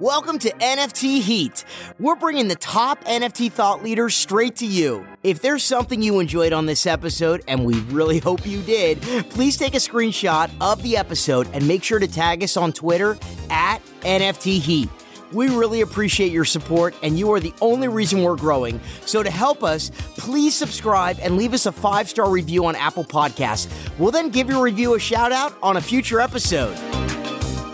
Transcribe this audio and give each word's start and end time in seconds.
Welcome 0.00 0.38
to 0.40 0.50
NFT 0.50 1.20
Heat. 1.20 1.64
We're 2.00 2.16
bringing 2.16 2.48
the 2.48 2.56
top 2.56 3.04
NFT 3.04 3.52
thought 3.52 3.82
leaders 3.82 4.14
straight 4.14 4.56
to 4.56 4.66
you. 4.66 5.06
If 5.22 5.40
there's 5.40 5.62
something 5.62 6.02
you 6.02 6.20
enjoyed 6.20 6.52
on 6.52 6.66
this 6.66 6.86
episode, 6.86 7.42
and 7.46 7.64
we 7.64 7.80
really 7.82 8.18
hope 8.18 8.46
you 8.46 8.62
did, 8.62 9.00
please 9.30 9.56
take 9.56 9.74
a 9.74 9.78
screenshot 9.78 10.50
of 10.60 10.82
the 10.82 10.96
episode 10.96 11.48
and 11.52 11.66
make 11.68 11.84
sure 11.84 11.98
to 11.98 12.08
tag 12.08 12.42
us 12.42 12.56
on 12.56 12.72
Twitter 12.72 13.16
at 13.50 13.78
NFT 14.00 14.58
Heat. 14.58 14.88
We 15.32 15.48
really 15.48 15.80
appreciate 15.80 16.32
your 16.32 16.44
support, 16.44 16.94
and 17.02 17.18
you 17.18 17.32
are 17.32 17.40
the 17.40 17.54
only 17.60 17.88
reason 17.88 18.22
we're 18.22 18.36
growing. 18.36 18.80
So, 19.04 19.22
to 19.22 19.30
help 19.30 19.62
us, 19.62 19.90
please 20.16 20.54
subscribe 20.54 21.18
and 21.20 21.36
leave 21.36 21.54
us 21.54 21.66
a 21.66 21.72
five 21.72 22.08
star 22.08 22.30
review 22.30 22.66
on 22.66 22.74
Apple 22.76 23.04
Podcasts. 23.04 23.68
We'll 23.98 24.12
then 24.12 24.30
give 24.30 24.48
your 24.48 24.62
review 24.62 24.94
a 24.94 24.98
shout 24.98 25.32
out 25.32 25.54
on 25.62 25.76
a 25.76 25.80
future 25.80 26.20
episode. 26.20 26.76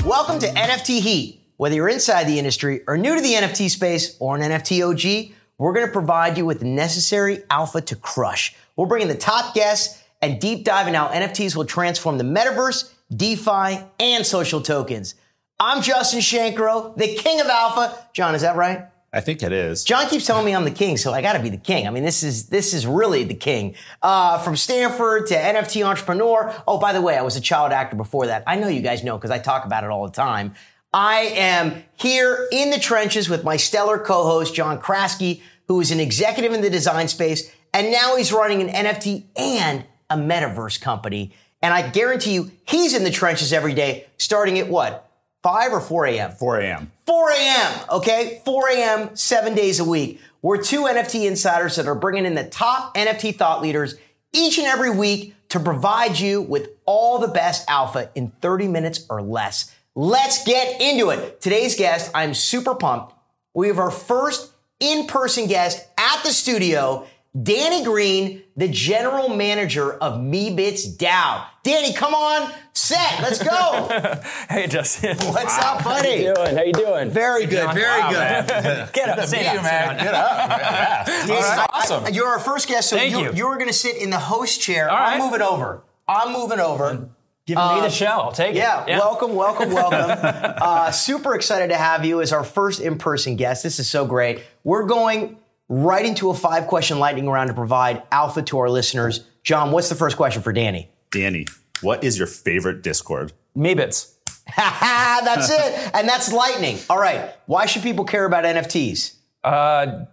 Welcome 0.04 0.38
to 0.40 0.46
NFT 0.48 1.00
Heat. 1.00 1.39
Whether 1.60 1.74
you're 1.74 1.90
inside 1.90 2.24
the 2.24 2.38
industry 2.38 2.80
or 2.88 2.96
new 2.96 3.14
to 3.14 3.20
the 3.20 3.34
NFT 3.34 3.68
space 3.68 4.16
or 4.18 4.34
an 4.34 4.40
NFT 4.40 4.80
OG, 4.80 5.34
we're 5.58 5.74
going 5.74 5.84
to 5.84 5.92
provide 5.92 6.38
you 6.38 6.46
with 6.46 6.60
the 6.60 6.64
necessary 6.64 7.42
alpha 7.50 7.82
to 7.82 7.96
crush. 7.96 8.56
We're 8.76 8.86
bringing 8.86 9.08
the 9.08 9.14
top 9.14 9.54
guests 9.54 10.02
and 10.22 10.40
deep 10.40 10.64
dive 10.64 10.86
into 10.86 10.98
how 10.98 11.08
NFTs 11.08 11.54
will 11.54 11.66
transform 11.66 12.16
the 12.16 12.24
metaverse, 12.24 12.90
DeFi, 13.14 13.84
and 13.98 14.24
social 14.24 14.62
tokens. 14.62 15.16
I'm 15.58 15.82
Justin 15.82 16.20
Shankro, 16.20 16.96
the 16.96 17.14
king 17.14 17.42
of 17.42 17.46
alpha. 17.48 18.06
John, 18.14 18.34
is 18.34 18.40
that 18.40 18.56
right? 18.56 18.86
I 19.12 19.20
think 19.20 19.42
it 19.42 19.52
is. 19.52 19.84
John 19.84 20.06
keeps 20.06 20.24
telling 20.24 20.46
me 20.46 20.54
I'm 20.54 20.64
the 20.64 20.70
king, 20.70 20.96
so 20.96 21.12
I 21.12 21.20
got 21.20 21.32
to 21.32 21.40
be 21.40 21.50
the 21.50 21.58
king. 21.58 21.86
I 21.86 21.90
mean, 21.90 22.04
this 22.04 22.22
is 22.22 22.46
this 22.46 22.72
is 22.72 22.86
really 22.86 23.24
the 23.24 23.34
king. 23.34 23.74
Uh, 24.00 24.38
from 24.38 24.56
Stanford 24.56 25.26
to 25.26 25.34
NFT 25.34 25.84
entrepreneur. 25.84 26.54
Oh, 26.66 26.78
by 26.78 26.92
the 26.92 27.02
way, 27.02 27.18
I 27.18 27.22
was 27.22 27.36
a 27.36 27.40
child 27.40 27.72
actor 27.72 27.96
before 27.96 28.28
that. 28.28 28.44
I 28.46 28.54
know 28.54 28.68
you 28.68 28.80
guys 28.80 29.02
know 29.02 29.18
because 29.18 29.32
I 29.32 29.38
talk 29.38 29.66
about 29.66 29.82
it 29.82 29.90
all 29.90 30.06
the 30.06 30.12
time. 30.12 30.54
I 30.92 31.20
am 31.36 31.84
here 31.94 32.48
in 32.50 32.70
the 32.70 32.78
trenches 32.78 33.28
with 33.28 33.44
my 33.44 33.56
stellar 33.56 33.98
co-host 33.98 34.54
John 34.54 34.80
Kraske, 34.80 35.40
who 35.68 35.80
is 35.80 35.92
an 35.92 36.00
executive 36.00 36.52
in 36.52 36.62
the 36.62 36.70
design 36.70 37.06
space, 37.06 37.50
and 37.72 37.92
now 37.92 38.16
he's 38.16 38.32
running 38.32 38.60
an 38.60 38.86
NFT 38.86 39.24
and 39.36 39.84
a 40.08 40.16
metaverse 40.16 40.80
company. 40.80 41.32
And 41.62 41.72
I 41.72 41.88
guarantee 41.88 42.34
you, 42.34 42.50
he's 42.66 42.94
in 42.94 43.04
the 43.04 43.10
trenches 43.10 43.52
every 43.52 43.74
day, 43.74 44.06
starting 44.16 44.58
at 44.58 44.68
what? 44.68 45.08
5 45.44 45.72
or 45.72 45.80
4 45.80 46.06
a.m.? 46.06 46.32
4 46.32 46.60
a.m. 46.60 46.92
4 47.06 47.30
a.m., 47.30 47.80
okay? 47.90 48.42
4 48.44 48.68
a.m., 48.70 49.16
seven 49.16 49.54
days 49.54 49.78
a 49.78 49.84
week. 49.84 50.20
We're 50.42 50.60
two 50.60 50.82
NFT 50.82 51.26
insiders 51.26 51.76
that 51.76 51.86
are 51.86 51.94
bringing 51.94 52.26
in 52.26 52.34
the 52.34 52.44
top 52.44 52.94
NFT 52.96 53.36
thought 53.36 53.62
leaders 53.62 53.94
each 54.32 54.58
and 54.58 54.66
every 54.66 54.90
week 54.90 55.34
to 55.50 55.60
provide 55.60 56.18
you 56.18 56.42
with 56.42 56.68
all 56.84 57.18
the 57.18 57.28
best 57.28 57.68
alpha 57.68 58.10
in 58.14 58.30
30 58.40 58.68
minutes 58.68 59.06
or 59.08 59.22
less. 59.22 59.74
Let's 59.96 60.44
get 60.44 60.80
into 60.80 61.10
it. 61.10 61.40
Today's 61.40 61.74
guest, 61.74 62.12
I'm 62.14 62.32
super 62.32 62.76
pumped. 62.76 63.12
We 63.54 63.66
have 63.68 63.78
our 63.78 63.90
first 63.90 64.52
in 64.78 65.06
person 65.08 65.48
guest 65.48 65.84
at 65.98 66.22
the 66.22 66.30
studio, 66.30 67.06
Danny 67.40 67.82
Greene, 67.82 68.42
the 68.56 68.68
general 68.68 69.28
manager 69.28 69.92
of 69.92 70.20
Meebits 70.20 70.96
DAO. 70.96 71.44
Danny, 71.64 71.92
come 71.92 72.14
on, 72.14 72.52
set, 72.72 73.20
let's 73.20 73.42
go. 73.42 74.20
hey, 74.48 74.68
Justin. 74.68 75.16
What's 75.18 75.58
wow. 75.58 75.78
up, 75.78 75.84
buddy? 75.84 76.24
How 76.24 76.28
you 76.28 76.34
doing? 76.34 76.56
How 76.56 76.62
you 76.62 76.72
doing? 76.72 77.10
Very 77.10 77.46
good, 77.46 77.64
John. 77.64 77.74
very 77.74 78.00
wow, 78.00 78.10
good. 78.10 78.92
Get 78.92 79.08
up, 79.08 79.26
sit 79.26 79.40
you, 79.40 79.60
man. 79.60 79.96
Get 79.98 80.14
up. 80.14 80.50
Yeah. 80.50 81.04
This 81.04 81.30
right. 81.30 81.62
is 81.62 81.68
awesome. 81.72 82.04
I, 82.04 82.08
you're 82.10 82.28
our 82.28 82.38
first 82.38 82.68
guest, 82.68 82.90
so 82.90 82.96
Thank 82.96 83.10
you, 83.10 83.24
you. 83.24 83.32
you're 83.34 83.56
going 83.56 83.66
to 83.66 83.74
sit 83.74 83.96
in 83.96 84.10
the 84.10 84.18
host 84.20 84.60
chair. 84.60 84.88
All 84.88 84.96
I'm 84.96 85.18
right. 85.18 85.24
moving 85.24 85.42
over. 85.42 85.82
I'm 86.06 86.32
moving 86.32 86.60
over. 86.60 86.94
Mm. 86.94 87.08
Giving 87.46 87.64
me 87.74 87.80
the 87.80 87.90
show. 87.90 88.06
I'll 88.06 88.32
take 88.32 88.54
Yeah, 88.54 88.82
it. 88.84 88.90
Yeah, 88.90 88.98
welcome, 88.98 89.34
welcome, 89.34 89.72
welcome. 89.72 89.98
uh, 90.62 90.90
super 90.92 91.34
excited 91.34 91.68
to 91.68 91.76
have 91.76 92.04
you 92.04 92.20
as 92.20 92.32
our 92.32 92.44
first 92.44 92.80
in 92.80 92.98
person 92.98 93.36
guest. 93.36 93.62
This 93.62 93.78
is 93.78 93.88
so 93.88 94.04
great. 94.06 94.42
We're 94.62 94.84
going 94.84 95.38
right 95.68 96.04
into 96.04 96.30
a 96.30 96.34
five 96.34 96.66
question 96.66 96.98
lightning 96.98 97.28
round 97.28 97.48
to 97.48 97.54
provide 97.54 98.02
alpha 98.12 98.42
to 98.42 98.58
our 98.58 98.70
listeners. 98.70 99.24
John, 99.42 99.72
what's 99.72 99.88
the 99.88 99.94
first 99.94 100.16
question 100.16 100.42
for 100.42 100.52
Danny? 100.52 100.90
Danny, 101.10 101.46
what 101.80 102.04
is 102.04 102.18
your 102.18 102.26
favorite 102.26 102.82
Discord? 102.82 103.32
Meebits. 103.56 104.14
that's 104.56 105.50
it. 105.50 105.90
And 105.94 106.08
that's 106.08 106.32
lightning. 106.32 106.78
All 106.88 106.98
right. 106.98 107.34
Why 107.46 107.66
should 107.66 107.82
people 107.82 108.04
care 108.04 108.24
about 108.24 108.44
NFTs? 108.44 109.14
Uh, 109.42 110.04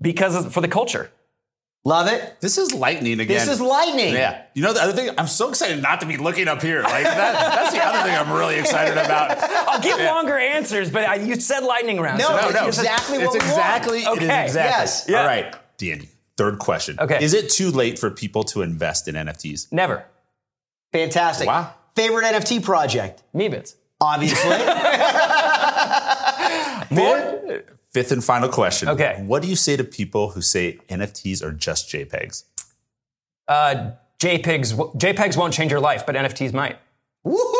because 0.00 0.36
of, 0.36 0.52
for 0.52 0.60
the 0.60 0.68
culture. 0.68 1.10
Love 1.84 2.08
it. 2.08 2.40
This 2.40 2.58
is 2.58 2.74
lightning 2.74 3.20
again. 3.20 3.38
This 3.38 3.48
is 3.48 3.60
lightning. 3.60 4.12
Yeah. 4.12 4.42
You 4.54 4.62
know 4.62 4.72
the 4.72 4.82
other 4.82 4.92
thing? 4.92 5.10
I'm 5.16 5.26
so 5.26 5.48
excited 5.48 5.80
not 5.80 6.00
to 6.00 6.06
be 6.06 6.16
looking 6.18 6.48
up 6.48 6.60
here. 6.60 6.82
Like 6.82 7.04
that, 7.04 7.32
that's 7.32 7.72
the 7.72 7.82
other 7.82 8.06
thing 8.06 8.18
I'm 8.18 8.30
really 8.36 8.56
excited 8.56 8.98
about. 8.98 9.38
I'll 9.68 9.80
give 9.80 9.98
longer 9.98 10.36
answers, 10.36 10.90
but 10.90 11.08
I, 11.08 11.14
you 11.14 11.40
said 11.40 11.60
lightning 11.60 12.00
round. 12.00 12.18
No, 12.18 12.26
so 12.26 12.36
no, 12.36 12.48
it's 12.48 12.54
no. 12.54 12.66
exactly 12.66 13.16
it's 13.18 13.26
what 13.26 13.34
we 13.34 13.38
want. 13.38 13.50
exactly. 13.50 13.98
It 13.98 14.00
is 14.00 14.06
Okay, 14.08 14.44
exactly. 14.44 14.60
yes, 14.60 15.06
yeah. 15.08 15.20
All 15.20 15.26
right, 15.26 15.54
Danny. 15.78 16.08
Third 16.36 16.58
question. 16.58 16.96
Okay. 17.00 17.22
Is 17.22 17.32
it 17.32 17.48
too 17.50 17.70
late 17.70 17.98
for 17.98 18.10
people 18.10 18.44
to 18.44 18.62
invest 18.62 19.08
in 19.08 19.14
NFTs? 19.14 19.72
Never. 19.72 20.04
Fantastic. 20.92 21.46
Wow. 21.46 21.72
Favorite 21.94 22.24
NFT 22.24 22.62
project? 22.62 23.22
Meebits. 23.34 23.74
Obviously. 24.00 24.50
More. 26.90 27.62
Fifth 27.98 28.12
and 28.12 28.22
final 28.22 28.48
question. 28.48 28.88
Okay. 28.90 29.24
What 29.26 29.42
do 29.42 29.48
you 29.48 29.56
say 29.56 29.76
to 29.76 29.82
people 29.82 30.30
who 30.30 30.40
say 30.40 30.78
NFTs 30.88 31.42
are 31.42 31.50
just 31.50 31.88
JPEGs? 31.88 32.44
Uh, 33.48 33.90
JPEGs, 34.20 34.96
JPEGs 34.96 35.36
won't 35.36 35.52
change 35.52 35.72
your 35.72 35.80
life, 35.80 36.06
but 36.06 36.14
NFTs 36.14 36.52
might. 36.52 36.78
Woohoo! 37.26 37.57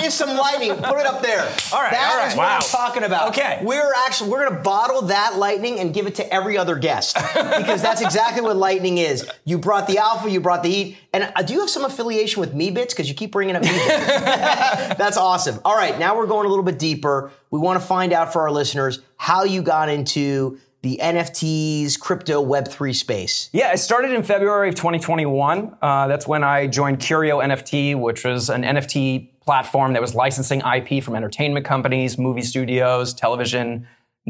That 0.00 0.06
is 0.06 0.14
some 0.14 0.36
lightning. 0.36 0.70
Put 0.76 0.98
it 0.98 1.06
up 1.06 1.22
there. 1.22 1.40
All 1.72 1.80
right, 1.80 1.90
That 1.92 2.18
all 2.20 2.26
is 2.26 2.34
right. 2.34 2.36
what 2.36 2.46
I'm 2.48 2.60
talking 2.62 3.02
about. 3.04 3.28
Okay. 3.30 3.60
We're 3.62 3.92
actually 4.06 4.30
we're 4.30 4.48
gonna 4.48 4.60
bottle 4.62 5.02
that 5.02 5.36
lightning 5.36 5.78
and 5.78 5.92
give 5.92 6.06
it 6.06 6.14
to 6.16 6.32
every 6.32 6.56
other 6.56 6.76
guest 6.76 7.14
because 7.16 7.82
that's 7.82 8.00
exactly 8.00 8.40
what 8.42 8.56
lightning 8.56 8.98
is. 8.98 9.28
You 9.44 9.58
brought 9.58 9.86
the 9.86 9.98
alpha, 9.98 10.30
you 10.30 10.40
brought 10.40 10.62
the 10.62 10.70
heat, 10.70 10.98
and 11.12 11.30
uh, 11.36 11.42
do 11.42 11.52
you 11.54 11.60
have 11.60 11.70
some 11.70 11.84
affiliation 11.84 12.40
with 12.40 12.54
Meebits? 12.54 12.90
Because 12.90 13.08
you 13.08 13.14
keep 13.14 13.32
bringing 13.32 13.56
up 13.56 13.62
Meebits. 13.62 14.96
that's 14.96 15.16
awesome. 15.16 15.60
All 15.64 15.76
right, 15.76 15.98
now 15.98 16.16
we're 16.16 16.26
going 16.26 16.46
a 16.46 16.48
little 16.48 16.64
bit 16.64 16.78
deeper. 16.78 17.30
We 17.50 17.58
want 17.58 17.80
to 17.80 17.86
find 17.86 18.12
out 18.12 18.32
for 18.32 18.42
our 18.42 18.50
listeners 18.50 19.00
how 19.16 19.44
you 19.44 19.60
got 19.62 19.88
into 19.88 20.58
the 20.82 20.98
NFTs, 21.02 21.98
crypto, 22.00 22.40
Web 22.40 22.66
three 22.68 22.94
space. 22.94 23.50
Yeah, 23.52 23.72
it 23.72 23.78
started 23.78 24.12
in 24.12 24.22
February 24.22 24.70
of 24.70 24.76
2021. 24.76 25.76
Uh, 25.82 26.06
that's 26.06 26.26
when 26.26 26.42
I 26.42 26.68
joined 26.68 27.00
Curio 27.00 27.40
NFT, 27.40 28.00
which 28.00 28.24
was 28.24 28.48
an 28.48 28.62
NFT 28.62 29.29
platform 29.40 29.92
that 29.94 30.02
was 30.02 30.14
licensing 30.14 30.60
IP 30.60 31.02
from 31.02 31.14
entertainment 31.14 31.64
companies, 31.64 32.18
movie 32.18 32.42
studios, 32.42 33.14
television 33.14 33.86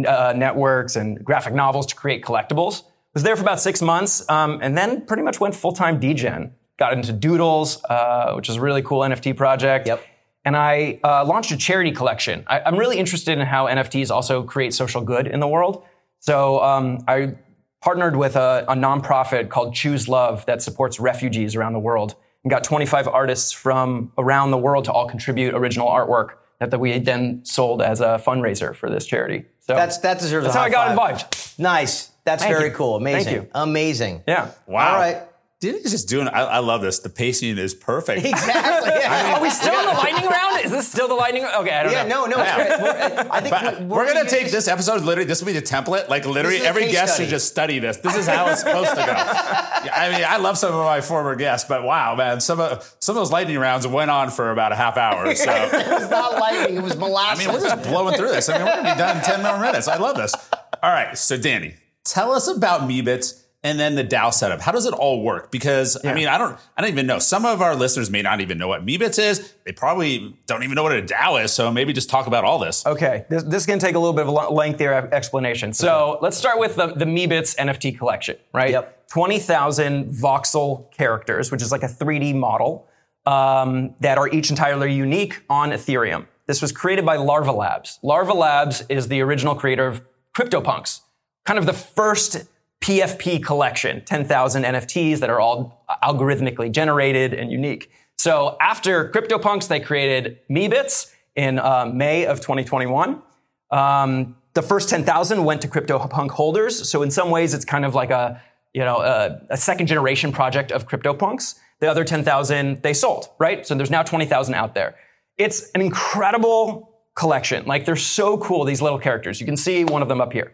uh, 0.06 0.32
networks, 0.36 0.96
and 0.96 1.22
graphic 1.24 1.54
novels 1.54 1.86
to 1.86 1.94
create 1.94 2.22
collectibles. 2.22 2.84
Was 3.14 3.22
there 3.24 3.34
for 3.36 3.42
about 3.42 3.60
six 3.60 3.82
months, 3.82 4.28
um, 4.30 4.60
and 4.62 4.78
then 4.78 5.04
pretty 5.04 5.22
much 5.22 5.40
went 5.40 5.54
full 5.54 5.72
time 5.72 6.00
DGen. 6.00 6.52
Got 6.78 6.92
into 6.94 7.12
Doodles, 7.12 7.82
uh, 7.84 8.32
which 8.34 8.48
is 8.48 8.56
a 8.56 8.60
really 8.60 8.82
cool 8.82 9.00
NFT 9.00 9.36
project. 9.36 9.86
Yep. 9.86 10.02
And 10.44 10.56
I 10.56 10.98
uh, 11.04 11.24
launched 11.26 11.50
a 11.50 11.56
charity 11.56 11.92
collection. 11.92 12.44
I, 12.46 12.60
I'm 12.60 12.76
really 12.76 12.98
interested 12.98 13.38
in 13.38 13.46
how 13.46 13.66
NFTs 13.66 14.10
also 14.10 14.42
create 14.42 14.72
social 14.72 15.02
good 15.02 15.26
in 15.26 15.40
the 15.40 15.48
world. 15.48 15.84
So 16.20 16.62
um, 16.62 17.04
I 17.06 17.34
partnered 17.82 18.16
with 18.16 18.36
a, 18.36 18.64
a 18.68 18.74
nonprofit 18.74 19.48
called 19.48 19.74
Choose 19.74 20.08
Love 20.08 20.46
that 20.46 20.62
supports 20.62 21.00
refugees 21.00 21.56
around 21.56 21.72
the 21.72 21.78
world 21.78 22.14
and 22.44 22.50
got 22.50 22.64
25 22.64 23.08
artists 23.08 23.52
from 23.52 24.12
around 24.18 24.50
the 24.50 24.58
world 24.58 24.84
to 24.86 24.92
all 24.92 25.08
contribute 25.08 25.54
original 25.54 25.88
artwork 25.88 26.30
that, 26.58 26.70
that 26.70 26.78
we 26.78 26.98
then 26.98 27.44
sold 27.44 27.82
as 27.82 28.00
a 28.00 28.22
fundraiser 28.24 28.74
for 28.74 28.90
this 28.90 29.06
charity. 29.06 29.44
So 29.60 29.74
That's 29.74 29.98
that 29.98 30.18
deserves. 30.18 30.44
that's 30.46 30.56
a 30.56 30.58
how 30.58 30.64
I 30.64 30.70
got 30.70 30.96
five. 30.96 31.10
involved. 31.20 31.58
Nice. 31.58 32.10
That's 32.24 32.42
Thank 32.42 32.56
very 32.56 32.70
you. 32.70 32.74
cool. 32.76 32.96
Amazing. 32.96 33.24
Thank 33.34 33.44
you. 33.46 33.50
Amazing. 33.54 34.22
Yeah. 34.26 34.50
Wow. 34.66 34.92
All 34.94 34.98
right. 35.00 35.22
Danny's 35.60 35.90
just 35.90 36.08
doing. 36.08 36.26
I, 36.28 36.40
I 36.42 36.58
love 36.60 36.80
this. 36.80 37.00
The 37.00 37.10
pacing 37.10 37.58
is 37.58 37.74
perfect. 37.74 38.24
Exactly. 38.24 38.90
Yeah. 39.00 39.36
Are 39.38 39.42
we 39.42 39.50
still 39.50 39.78
in 39.78 39.86
the 39.86 39.92
lightning 39.92 40.26
round? 40.30 40.64
Is 40.64 40.70
this 40.70 40.88
still 40.90 41.08
the 41.08 41.14
lightning? 41.14 41.44
Okay, 41.44 41.70
I 41.70 41.82
don't 41.82 41.92
Yeah, 41.92 42.04
know. 42.06 42.26
no, 42.26 42.36
no. 42.36 42.36
We're- 42.38 43.28
I 43.30 43.40
think 43.40 43.50
But 43.50 43.80
we're, 43.82 43.86
we're, 43.98 44.06
gonna 44.12 44.28
take 44.28 44.44
this- 44.44 44.52
this 44.52 44.68
episode. 44.68 45.02
Literally, 45.02 45.26
this 45.26 45.40
will 45.40 45.46
be 45.46 45.52
the 45.52 45.62
template. 45.62 46.08
Like 46.08 46.24
literally, 46.26 46.58
This 46.58 46.60
is 46.60 46.66
a 46.66 46.68
every 46.68 46.90
guest 46.90 47.14
study. 47.14 47.24
should 47.26 47.30
just 47.30 47.48
study 47.48 47.78
this. 47.78 47.96
This 47.98 48.16
is 48.16 48.26
how 48.26 48.48
it's 48.48 48.60
supposed 48.60 48.90
to 48.90 48.96
go. 48.96 49.02
Yeah, 49.82 49.94
I 49.98 50.10
mean, 50.10 50.24
I 50.28 50.36
love 50.36 50.58
some 50.58 50.74
of 50.74 50.84
my 50.84 51.00
former 51.00 51.34
guests, 51.36 51.66
but 51.66 51.82
wow, 51.82 52.14
man, 52.14 52.40
some 52.40 52.60
of 52.60 52.94
some 53.00 53.16
of 53.16 53.20
those 53.22 53.32
lightning 53.32 53.58
rounds 53.58 53.86
went 53.86 54.10
on 54.10 54.28
for 54.30 54.50
about 54.50 54.72
a 54.72 54.76
half 54.76 54.96
hour. 54.98 55.34
So 55.34 55.50
It 55.50 55.88
was 56.00 56.10
not 56.10 56.38
lightning. 56.38 56.76
It 56.76 56.82
was 56.82 56.96
molasses. 56.98 57.46
I 57.46 57.50
mean, 57.50 57.60
we're 57.62 57.66
just 57.68 57.88
blowing 57.88 58.14
through 58.14 58.28
this. 58.28 58.48
I 58.50 58.58
mean, 58.58 58.66
we're 58.66 58.76
gonna 58.76 58.94
be 58.94 58.98
done 58.98 59.16
in 59.18 59.22
ten 59.24 59.42
more 59.42 59.58
minutes. 59.58 59.88
I 59.88 59.96
love 59.96 60.16
this. 60.16 60.34
All 60.82 60.90
right, 60.92 61.16
so 61.16 61.38
Danny, 61.38 61.74
tell 62.04 62.30
us 62.32 62.46
about 62.46 62.82
Meebits 62.82 63.42
and 63.62 63.78
then 63.78 63.94
the 63.94 64.04
DAO 64.04 64.32
setup. 64.32 64.60
How 64.60 64.72
does 64.72 64.86
it 64.86 64.94
all 64.94 65.22
work? 65.22 65.50
Because 65.50 66.02
I 66.04 66.14
mean, 66.14 66.28
I 66.28 66.38
don't, 66.38 66.58
I 66.76 66.80
don't 66.80 66.90
even 66.90 67.06
know. 67.06 67.18
Some 67.18 67.44
of 67.44 67.60
our 67.60 67.74
listeners 67.74 68.10
may 68.10 68.22
not 68.22 68.40
even 68.40 68.56
know 68.56 68.68
what 68.68 68.86
Meebits 68.86 69.18
is. 69.18 69.54
They 69.66 69.72
probably 69.72 70.36
don't 70.46 70.62
even 70.62 70.74
know 70.74 70.82
what 70.82 70.96
a 70.96 71.02
DAO 71.02 71.44
is. 71.44 71.52
So 71.52 71.70
maybe 71.70 71.92
just 71.92 72.08
talk 72.08 72.26
about 72.26 72.44
all 72.44 72.58
this. 72.58 72.86
Okay, 72.86 73.26
this, 73.28 73.42
this 73.42 73.62
is 73.62 73.66
going 73.66 73.78
to 73.78 73.84
take 73.84 73.96
a 73.96 73.98
little 73.98 74.14
bit 74.14 74.26
of 74.26 74.28
a 74.28 74.52
lengthier 74.52 74.92
explanation. 75.12 75.72
So 75.74 76.18
let's 76.22 76.36
start 76.36 76.58
with 76.58 76.76
the, 76.76 76.88
the 76.88 77.04
Meebits 77.04 77.56
NFT 77.56 77.98
collection, 77.98 78.36
right? 78.54 78.70
Yep. 78.70 79.08
20,000 79.10 80.12
voxel 80.12 80.90
characters, 80.92 81.50
which 81.50 81.62
is 81.62 81.72
like 81.72 81.82
a 81.82 81.88
3D 81.88 82.34
model 82.34 82.88
um, 83.26 83.94
that 84.00 84.16
are 84.18 84.28
each 84.28 84.50
entirely 84.50 84.92
unique 84.94 85.42
on 85.50 85.70
Ethereum. 85.70 86.26
This 86.46 86.62
was 86.62 86.72
created 86.72 87.04
by 87.04 87.16
Larva 87.16 87.52
Labs. 87.52 87.98
Larva 88.02 88.32
Labs 88.32 88.84
is 88.88 89.08
the 89.08 89.20
original 89.20 89.54
creator 89.54 89.86
of 89.86 90.02
CryptoPunks, 90.36 91.00
kind 91.44 91.58
of 91.58 91.66
the 91.66 91.72
first 91.72 92.44
PFP 92.80 93.44
collection, 93.44 94.02
10,000 94.04 94.64
NFTs 94.64 95.18
that 95.18 95.30
are 95.30 95.40
all 95.40 95.84
algorithmically 96.02 96.72
generated 96.72 97.34
and 97.34 97.52
unique. 97.52 97.90
So 98.18 98.56
after 98.60 99.10
CryptoPunks, 99.10 99.68
they 99.68 99.80
created 99.80 100.38
Meebits 100.50 101.12
in 101.36 101.58
uh, 101.58 101.90
May 101.92 102.26
of 102.26 102.40
2021. 102.40 103.22
Um, 103.70 104.36
the 104.54 104.62
first 104.62 104.88
10,000 104.88 105.44
went 105.44 105.62
to 105.62 105.68
CryptoPunk 105.68 106.30
holders. 106.30 106.88
So 106.88 107.02
in 107.02 107.10
some 107.10 107.30
ways, 107.30 107.54
it's 107.54 107.64
kind 107.64 107.84
of 107.84 107.94
like 107.94 108.10
a, 108.10 108.42
you 108.72 108.82
know, 108.82 109.00
a, 109.00 109.40
a 109.50 109.56
second 109.56 109.86
generation 109.86 110.32
project 110.32 110.72
of 110.72 110.88
CryptoPunks. 110.88 111.56
The 111.80 111.90
other 111.90 112.04
10,000 112.04 112.82
they 112.82 112.92
sold, 112.92 113.28
right? 113.38 113.66
So 113.66 113.74
there's 113.74 113.90
now 113.90 114.02
20,000 114.02 114.54
out 114.54 114.74
there. 114.74 114.96
It's 115.38 115.70
an 115.70 115.80
incredible 115.80 116.90
collection. 117.14 117.64
Like 117.66 117.84
they're 117.84 117.96
so 117.96 118.38
cool, 118.38 118.64
these 118.64 118.82
little 118.82 118.98
characters. 118.98 119.40
You 119.40 119.46
can 119.46 119.56
see 119.56 119.84
one 119.84 120.02
of 120.02 120.08
them 120.08 120.20
up 120.20 120.32
here. 120.32 120.52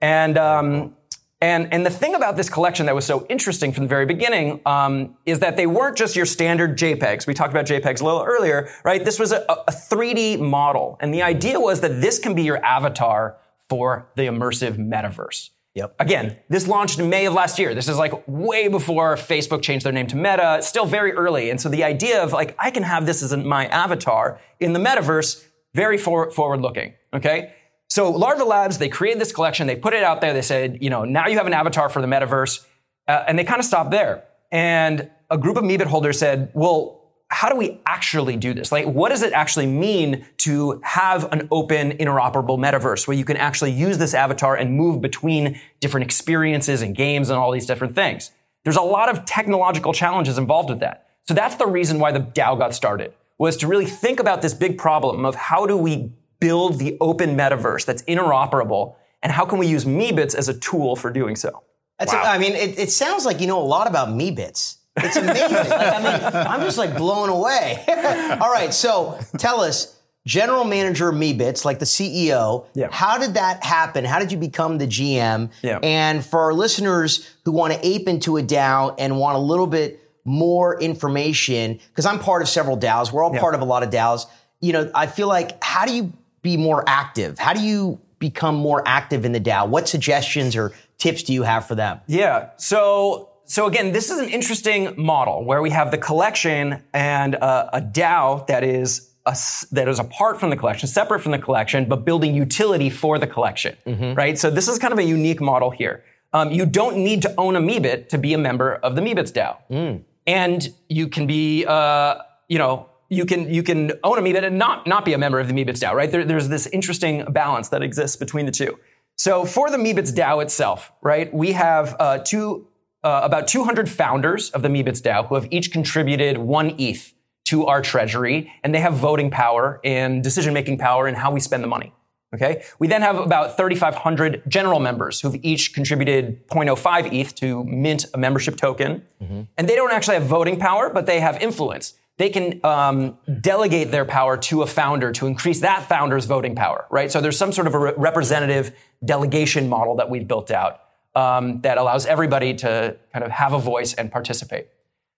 And, 0.00 0.38
um, 0.38 0.96
and, 1.42 1.72
and 1.72 1.84
the 1.84 1.90
thing 1.90 2.14
about 2.14 2.36
this 2.36 2.48
collection 2.48 2.86
that 2.86 2.94
was 2.94 3.04
so 3.04 3.26
interesting 3.28 3.72
from 3.72 3.82
the 3.82 3.88
very 3.88 4.06
beginning 4.06 4.60
um, 4.64 5.16
is 5.26 5.40
that 5.40 5.56
they 5.56 5.66
weren't 5.66 5.96
just 5.96 6.14
your 6.14 6.24
standard 6.24 6.78
JPEGs. 6.78 7.26
We 7.26 7.34
talked 7.34 7.52
about 7.52 7.66
JPEGs 7.66 8.00
a 8.00 8.04
little 8.04 8.22
earlier, 8.22 8.70
right? 8.84 9.04
This 9.04 9.18
was 9.18 9.32
a, 9.32 9.44
a 9.50 9.72
3D 9.72 10.38
model. 10.38 10.96
And 11.00 11.12
the 11.12 11.22
idea 11.22 11.58
was 11.58 11.80
that 11.80 12.00
this 12.00 12.20
can 12.20 12.36
be 12.36 12.44
your 12.44 12.64
avatar 12.64 13.38
for 13.68 14.08
the 14.14 14.22
immersive 14.22 14.76
metaverse. 14.78 15.50
Yep. 15.74 15.96
Again, 15.98 16.36
this 16.48 16.68
launched 16.68 17.00
in 17.00 17.10
May 17.10 17.26
of 17.26 17.34
last 17.34 17.58
year. 17.58 17.74
This 17.74 17.88
is 17.88 17.98
like 17.98 18.12
way 18.28 18.68
before 18.68 19.16
Facebook 19.16 19.62
changed 19.62 19.84
their 19.84 19.92
name 19.92 20.06
to 20.08 20.16
Meta. 20.16 20.56
It's 20.58 20.68
still 20.68 20.86
very 20.86 21.10
early. 21.12 21.50
And 21.50 21.60
so 21.60 21.68
the 21.68 21.82
idea 21.82 22.22
of 22.22 22.32
like, 22.32 22.54
I 22.56 22.70
can 22.70 22.84
have 22.84 23.04
this 23.04 23.20
as 23.20 23.36
my 23.36 23.66
avatar 23.66 24.40
in 24.60 24.74
the 24.74 24.78
metaverse, 24.78 25.44
very 25.74 25.98
forward 25.98 26.60
looking. 26.60 26.94
Okay. 27.12 27.54
So 27.92 28.10
Larva 28.10 28.44
Labs, 28.44 28.78
they 28.78 28.88
created 28.88 29.20
this 29.20 29.32
collection, 29.32 29.66
they 29.66 29.76
put 29.76 29.92
it 29.92 30.02
out 30.02 30.22
there, 30.22 30.32
they 30.32 30.40
said, 30.40 30.78
you 30.80 30.88
know, 30.88 31.04
now 31.04 31.26
you 31.26 31.36
have 31.36 31.46
an 31.46 31.52
avatar 31.52 31.90
for 31.90 32.00
the 32.00 32.08
metaverse, 32.08 32.64
uh, 33.06 33.24
and 33.28 33.38
they 33.38 33.44
kind 33.44 33.58
of 33.58 33.66
stopped 33.66 33.90
there. 33.90 34.24
And 34.50 35.10
a 35.30 35.36
group 35.36 35.58
of 35.58 35.64
Meebit 35.64 35.84
holders 35.84 36.18
said, 36.18 36.50
well, 36.54 37.02
how 37.28 37.50
do 37.50 37.56
we 37.56 37.82
actually 37.84 38.38
do 38.38 38.54
this? 38.54 38.72
Like, 38.72 38.86
what 38.86 39.10
does 39.10 39.20
it 39.20 39.34
actually 39.34 39.66
mean 39.66 40.24
to 40.38 40.80
have 40.82 41.30
an 41.34 41.48
open, 41.50 41.90
interoperable 41.98 42.58
metaverse 42.58 43.06
where 43.06 43.14
you 43.14 43.26
can 43.26 43.36
actually 43.36 43.72
use 43.72 43.98
this 43.98 44.14
avatar 44.14 44.56
and 44.56 44.74
move 44.74 45.02
between 45.02 45.60
different 45.80 46.04
experiences 46.04 46.80
and 46.80 46.96
games 46.96 47.28
and 47.28 47.38
all 47.38 47.52
these 47.52 47.66
different 47.66 47.94
things? 47.94 48.30
There's 48.64 48.76
a 48.76 48.80
lot 48.80 49.10
of 49.10 49.26
technological 49.26 49.92
challenges 49.92 50.38
involved 50.38 50.70
with 50.70 50.80
that. 50.80 51.08
So 51.28 51.34
that's 51.34 51.56
the 51.56 51.66
reason 51.66 51.98
why 51.98 52.12
the 52.12 52.20
DAO 52.20 52.58
got 52.58 52.74
started, 52.74 53.12
was 53.36 53.58
to 53.58 53.66
really 53.66 53.84
think 53.84 54.18
about 54.18 54.40
this 54.40 54.54
big 54.54 54.78
problem 54.78 55.26
of 55.26 55.34
how 55.34 55.66
do 55.66 55.76
we 55.76 56.10
build 56.42 56.78
the 56.80 56.96
open 57.00 57.36
metaverse 57.36 57.86
that's 57.86 58.02
interoperable, 58.02 58.96
and 59.22 59.32
how 59.32 59.44
can 59.44 59.58
we 59.58 59.68
use 59.68 59.84
Meebits 59.84 60.34
as 60.34 60.48
a 60.48 60.58
tool 60.58 60.96
for 60.96 61.10
doing 61.10 61.36
so? 61.36 61.62
That's 61.98 62.12
wow. 62.12 62.22
a, 62.24 62.26
I 62.26 62.38
mean, 62.38 62.52
it, 62.52 62.78
it, 62.78 62.90
sounds 62.90 63.24
like 63.24 63.40
you 63.40 63.46
know 63.46 63.62
a 63.62 63.64
lot 63.64 63.86
about 63.86 64.08
Meebits. 64.08 64.78
It's 64.96 65.16
amazing. 65.16 65.52
like, 65.52 65.70
I 65.70 66.02
mean, 66.02 66.46
I'm 66.46 66.60
just 66.60 66.78
like 66.78 66.96
blown 66.96 67.28
away. 67.28 67.84
All 68.40 68.52
right, 68.52 68.74
so 68.74 69.18
tell 69.38 69.60
us, 69.60 69.96
general 70.26 70.64
manager 70.64 71.10
of 71.10 71.14
Meebits, 71.14 71.64
like 71.64 71.78
the 71.78 71.84
CEO, 71.84 72.66
yeah. 72.74 72.88
how 72.90 73.18
did 73.18 73.34
that 73.34 73.64
happen? 73.64 74.04
How 74.04 74.18
did 74.18 74.32
you 74.32 74.38
become 74.38 74.78
the 74.78 74.86
GM? 74.86 75.50
Yeah. 75.62 75.78
And 75.82 76.24
for 76.24 76.40
our 76.40 76.54
listeners 76.54 77.28
who 77.44 77.52
want 77.52 77.72
to 77.72 77.86
ape 77.86 78.08
into 78.08 78.36
a 78.36 78.42
DAO 78.42 78.94
and 78.98 79.18
want 79.18 79.36
a 79.36 79.40
little 79.40 79.66
bit 79.66 80.00
more 80.24 80.80
information, 80.80 81.78
because 81.88 82.06
I'm 82.06 82.18
part 82.18 82.42
of 82.42 82.48
several 82.48 82.76
DAOs, 82.76 83.12
we're 83.12 83.22
all 83.22 83.34
yeah. 83.34 83.40
part 83.40 83.54
of 83.54 83.60
a 83.60 83.64
lot 83.64 83.82
of 83.82 83.90
DAOs. 83.90 84.26
You 84.60 84.72
know, 84.72 84.90
I 84.94 85.06
feel 85.06 85.28
like 85.28 85.62
how 85.62 85.86
do 85.86 85.94
you 85.94 86.12
be 86.42 86.56
more 86.56 86.84
active? 86.86 87.38
How 87.38 87.52
do 87.52 87.60
you 87.62 88.00
become 88.18 88.54
more 88.54 88.82
active 88.86 89.24
in 89.24 89.32
the 89.32 89.40
DAO? 89.40 89.68
What 89.68 89.88
suggestions 89.88 90.54
or 90.54 90.72
tips 90.98 91.22
do 91.22 91.32
you 91.32 91.42
have 91.42 91.66
for 91.66 91.74
them? 91.74 92.00
Yeah. 92.06 92.50
So 92.56 93.30
so 93.44 93.66
again, 93.66 93.92
this 93.92 94.10
is 94.10 94.18
an 94.18 94.28
interesting 94.28 94.94
model 94.96 95.44
where 95.44 95.60
we 95.60 95.70
have 95.70 95.90
the 95.90 95.98
collection 95.98 96.82
and 96.94 97.34
a, 97.34 97.76
a 97.76 97.80
DAO 97.80 98.46
that 98.46 98.64
is 98.64 99.10
a, 99.26 99.36
that 99.72 99.88
is 99.88 99.98
apart 99.98 100.40
from 100.40 100.50
the 100.50 100.56
collection, 100.56 100.88
separate 100.88 101.20
from 101.20 101.32
the 101.32 101.38
collection, 101.38 101.84
but 101.84 102.04
building 102.04 102.34
utility 102.34 102.90
for 102.90 103.18
the 103.18 103.26
collection, 103.26 103.76
mm-hmm. 103.86 104.14
right? 104.14 104.38
So 104.38 104.50
this 104.50 104.68
is 104.68 104.78
kind 104.78 104.92
of 104.92 104.98
a 104.98 105.04
unique 105.04 105.40
model 105.40 105.70
here. 105.70 106.02
Um, 106.32 106.50
you 106.50 106.64
don't 106.64 106.96
need 106.96 107.22
to 107.22 107.34
own 107.36 107.56
a 107.56 107.60
Meebit 107.60 108.08
to 108.08 108.18
be 108.18 108.32
a 108.32 108.38
member 108.38 108.76
of 108.76 108.96
the 108.96 109.02
Meebits 109.02 109.32
DAO, 109.32 109.58
mm. 109.70 110.02
and 110.26 110.68
you 110.88 111.08
can 111.08 111.26
be, 111.26 111.66
uh, 111.66 112.16
you 112.48 112.58
know, 112.58 112.88
you 113.12 113.26
can 113.26 113.52
you 113.52 113.62
can 113.62 113.92
own 114.02 114.18
a 114.18 114.22
Meebit 114.22 114.42
and 114.42 114.58
not 114.58 114.86
not 114.86 115.04
be 115.04 115.12
a 115.12 115.18
member 115.18 115.38
of 115.38 115.46
the 115.46 115.52
Meebits 115.52 115.80
DAO, 115.80 115.92
right? 115.92 116.10
There, 116.10 116.24
there's 116.24 116.48
this 116.48 116.66
interesting 116.68 117.24
balance 117.30 117.68
that 117.68 117.82
exists 117.82 118.16
between 118.16 118.46
the 118.46 118.52
two. 118.52 118.78
So 119.16 119.44
for 119.44 119.70
the 119.70 119.76
Meebits 119.76 120.14
DAO 120.14 120.42
itself, 120.42 120.90
right, 121.02 121.32
we 121.32 121.52
have 121.52 121.94
uh, 122.00 122.18
two 122.18 122.66
uh, 123.04 123.20
about 123.22 123.48
200 123.48 123.90
founders 123.90 124.50
of 124.50 124.62
the 124.62 124.68
Meebits 124.68 125.02
DAO 125.02 125.26
who 125.26 125.34
have 125.34 125.46
each 125.50 125.72
contributed 125.72 126.38
one 126.38 126.74
ETH 126.78 127.12
to 127.44 127.66
our 127.66 127.82
treasury, 127.82 128.50
and 128.64 128.74
they 128.74 128.80
have 128.80 128.94
voting 128.94 129.30
power 129.30 129.78
and 129.84 130.24
decision 130.24 130.54
making 130.54 130.78
power 130.78 131.06
in 131.06 131.14
how 131.14 131.30
we 131.30 131.40
spend 131.40 131.62
the 131.62 131.68
money. 131.68 131.92
Okay. 132.34 132.64
We 132.78 132.88
then 132.88 133.02
have 133.02 133.18
about 133.18 133.58
3,500 133.58 134.44
general 134.48 134.80
members 134.80 135.20
who've 135.20 135.36
each 135.42 135.74
contributed 135.74 136.48
0.05 136.48 137.12
ETH 137.12 137.34
to 137.34 137.62
mint 137.64 138.06
a 138.14 138.16
membership 138.16 138.56
token. 138.56 139.02
Mm-hmm. 139.22 139.42
And 139.58 139.68
they 139.68 139.74
don't 139.74 139.92
actually 139.92 140.14
have 140.14 140.24
voting 140.24 140.58
power, 140.58 140.88
but 140.88 141.04
they 141.04 141.20
have 141.20 141.42
influence 141.42 141.92
they 142.18 142.28
can 142.30 142.60
um, 142.64 143.18
delegate 143.40 143.90
their 143.90 144.04
power 144.04 144.36
to 144.36 144.62
a 144.62 144.66
founder 144.66 145.12
to 145.12 145.26
increase 145.26 145.60
that 145.60 145.88
founder's 145.88 146.26
voting 146.26 146.54
power, 146.54 146.86
right? 146.90 147.10
So 147.10 147.20
there's 147.20 147.38
some 147.38 147.52
sort 147.52 147.66
of 147.66 147.74
a 147.74 147.78
re- 147.78 147.94
representative 147.96 148.72
delegation 149.04 149.68
model 149.68 149.96
that 149.96 150.10
we've 150.10 150.28
built 150.28 150.50
out 150.50 150.80
um, 151.14 151.60
that 151.62 151.78
allows 151.78 152.06
everybody 152.06 152.54
to 152.54 152.96
kind 153.12 153.24
of 153.24 153.30
have 153.30 153.52
a 153.52 153.58
voice 153.58 153.94
and 153.94 154.10
participate. 154.10 154.68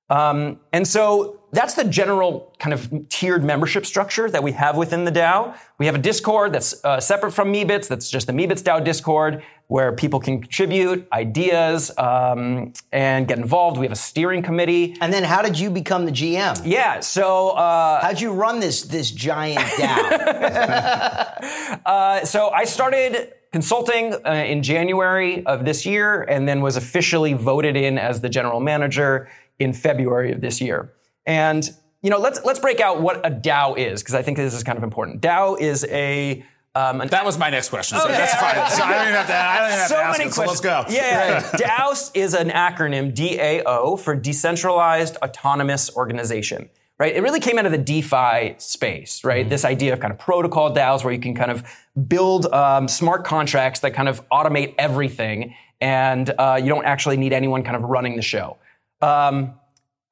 Um, 0.09 0.61
and 0.73 0.87
so 0.87 1.41
that's 1.55 1.75
the 1.75 1.85
general 1.85 2.53
kind 2.59 2.73
of 2.73 3.09
tiered 3.09 3.45
membership 3.45 3.87
structure 3.87 4.29
that 4.29 4.43
we 4.43 4.53
have 4.53 4.77
within 4.77 5.05
the 5.05 5.13
DAO. 5.13 5.57
We 5.79 5.87
have 5.87 5.95
a 5.95 5.99
Discord 5.99 6.53
that's 6.53 6.85
uh, 6.85 7.01
separate 7.01 7.33
from 7.33 7.53
Meebits. 7.53 7.89
That's 7.89 8.11
just 8.11 8.27
the 8.27 8.33
Meebits 8.33 8.63
DAO 8.63 8.85
Discord 8.85 9.43
where 9.69 9.93
people 9.93 10.21
can 10.21 10.41
contribute 10.41 11.09
ideas 11.13 11.91
um, 11.97 12.73
and 12.93 13.27
get 13.27 13.39
involved. 13.39 13.79
We 13.79 13.87
have 13.87 13.93
a 13.93 13.97
steering 13.97 14.43
committee. 14.43 14.97
And 15.01 15.13
then 15.13 15.25
how 15.25 15.43
did 15.43 15.59
you 15.59 15.71
become 15.71 16.05
the 16.05 16.13
GM? 16.13 16.61
Yeah, 16.65 17.01
so 17.01 17.51
uh, 17.51 18.03
how'd 18.03 18.21
you 18.21 18.33
run 18.33 18.61
this 18.61 18.83
this 18.83 19.11
giant 19.11 19.61
DAO? 19.61 21.81
uh, 21.87 22.25
so 22.25 22.51
I 22.51 22.65
started 22.65 23.33
consulting 23.53 24.15
uh, 24.27 24.33
in 24.33 24.63
January 24.63 25.47
of 25.47 25.65
this 25.65 25.87
year, 25.87 26.23
and 26.23 26.49
then 26.49 26.61
was 26.61 26.77
officially 26.77 27.35
voted 27.35 27.77
in 27.77 27.99
as 27.99 28.21
the 28.21 28.29
general 28.29 28.61
manager 28.61 29.29
in 29.59 29.73
February 29.73 30.33
of 30.33 30.41
this 30.41 30.61
year. 30.61 30.93
And 31.27 31.69
you 32.03 32.11
know, 32.11 32.19
let's 32.19 32.45
let's 32.45 32.61
break 32.61 32.81
out 32.81 33.01
what 33.01 33.25
a 33.27 33.31
DAO 33.31 33.79
is 33.79 34.03
because 34.03 34.15
I 34.15 34.23
think 34.23 34.37
this 34.37 34.53
is 34.53 34.63
kind 34.63 34.77
of 34.77 34.85
important. 34.85 35.23
DAO 35.23 35.59
is 35.59 35.87
a 35.89 36.45
um, 36.77 36.99
that 36.99 37.25
was 37.25 37.39
my 37.39 37.51
next 37.51 37.69
question, 37.69 37.99
so 37.99 38.05
okay. 38.05 38.15
that's 38.15 38.35
fine. 38.35 38.57
So 38.71 38.83
I 38.83 38.93
don't 38.93 39.03
even 39.03 39.15
have 39.15 39.27
to. 39.29 39.35
I 39.35 39.59
don't 39.59 39.67
even 39.69 39.79
have 39.79 39.89
so 39.89 39.95
to 39.95 40.03
ask 40.03 40.19
many 40.19 40.29
it, 40.29 40.35
questions. 40.35 40.61
So 40.61 40.69
let's 40.69 40.89
go. 40.89 40.95
Yeah, 40.95 41.41
DAO 41.53 42.11
is 42.15 42.35
an 42.35 42.51
acronym 42.51 43.15
DAO 43.15 43.99
for 43.99 44.17
Decentralized 44.17 45.17
Autonomous 45.19 45.95
Organization. 45.95 46.69
Right? 46.99 47.15
It 47.15 47.23
really 47.23 47.41
came 47.41 47.59
out 47.59 47.67
of 47.67 47.73
the 47.73 47.79
DeFi 47.79 48.55
space, 48.59 49.25
right? 49.25 49.43
Mm-hmm. 49.43 49.51
This 49.51 49.65
idea 49.65 49.93
of 49.93 50.01
kind 50.01 50.13
of 50.13 50.19
protocol 50.19 50.73
DAOs 50.75 51.05
where 51.05 51.13
you 51.13 51.19
can 51.19 51.35
kind 51.35 51.51
of 51.51 51.65
build 52.07 52.47
um, 52.47 52.87
smart 52.87 53.25
contracts 53.25 53.81
that 53.81 53.95
kind 53.95 54.09
of 54.09 54.29
automate 54.29 54.75
everything, 54.79 55.55
and 55.81 56.33
uh, 56.39 56.59
you 56.61 56.69
don't 56.69 56.85
actually 56.85 57.17
need 57.17 57.33
anyone 57.33 57.63
kind 57.63 57.77
of 57.77 57.83
running 57.83 58.17
the 58.17 58.23
show. 58.23 58.59
Um, 59.01 59.55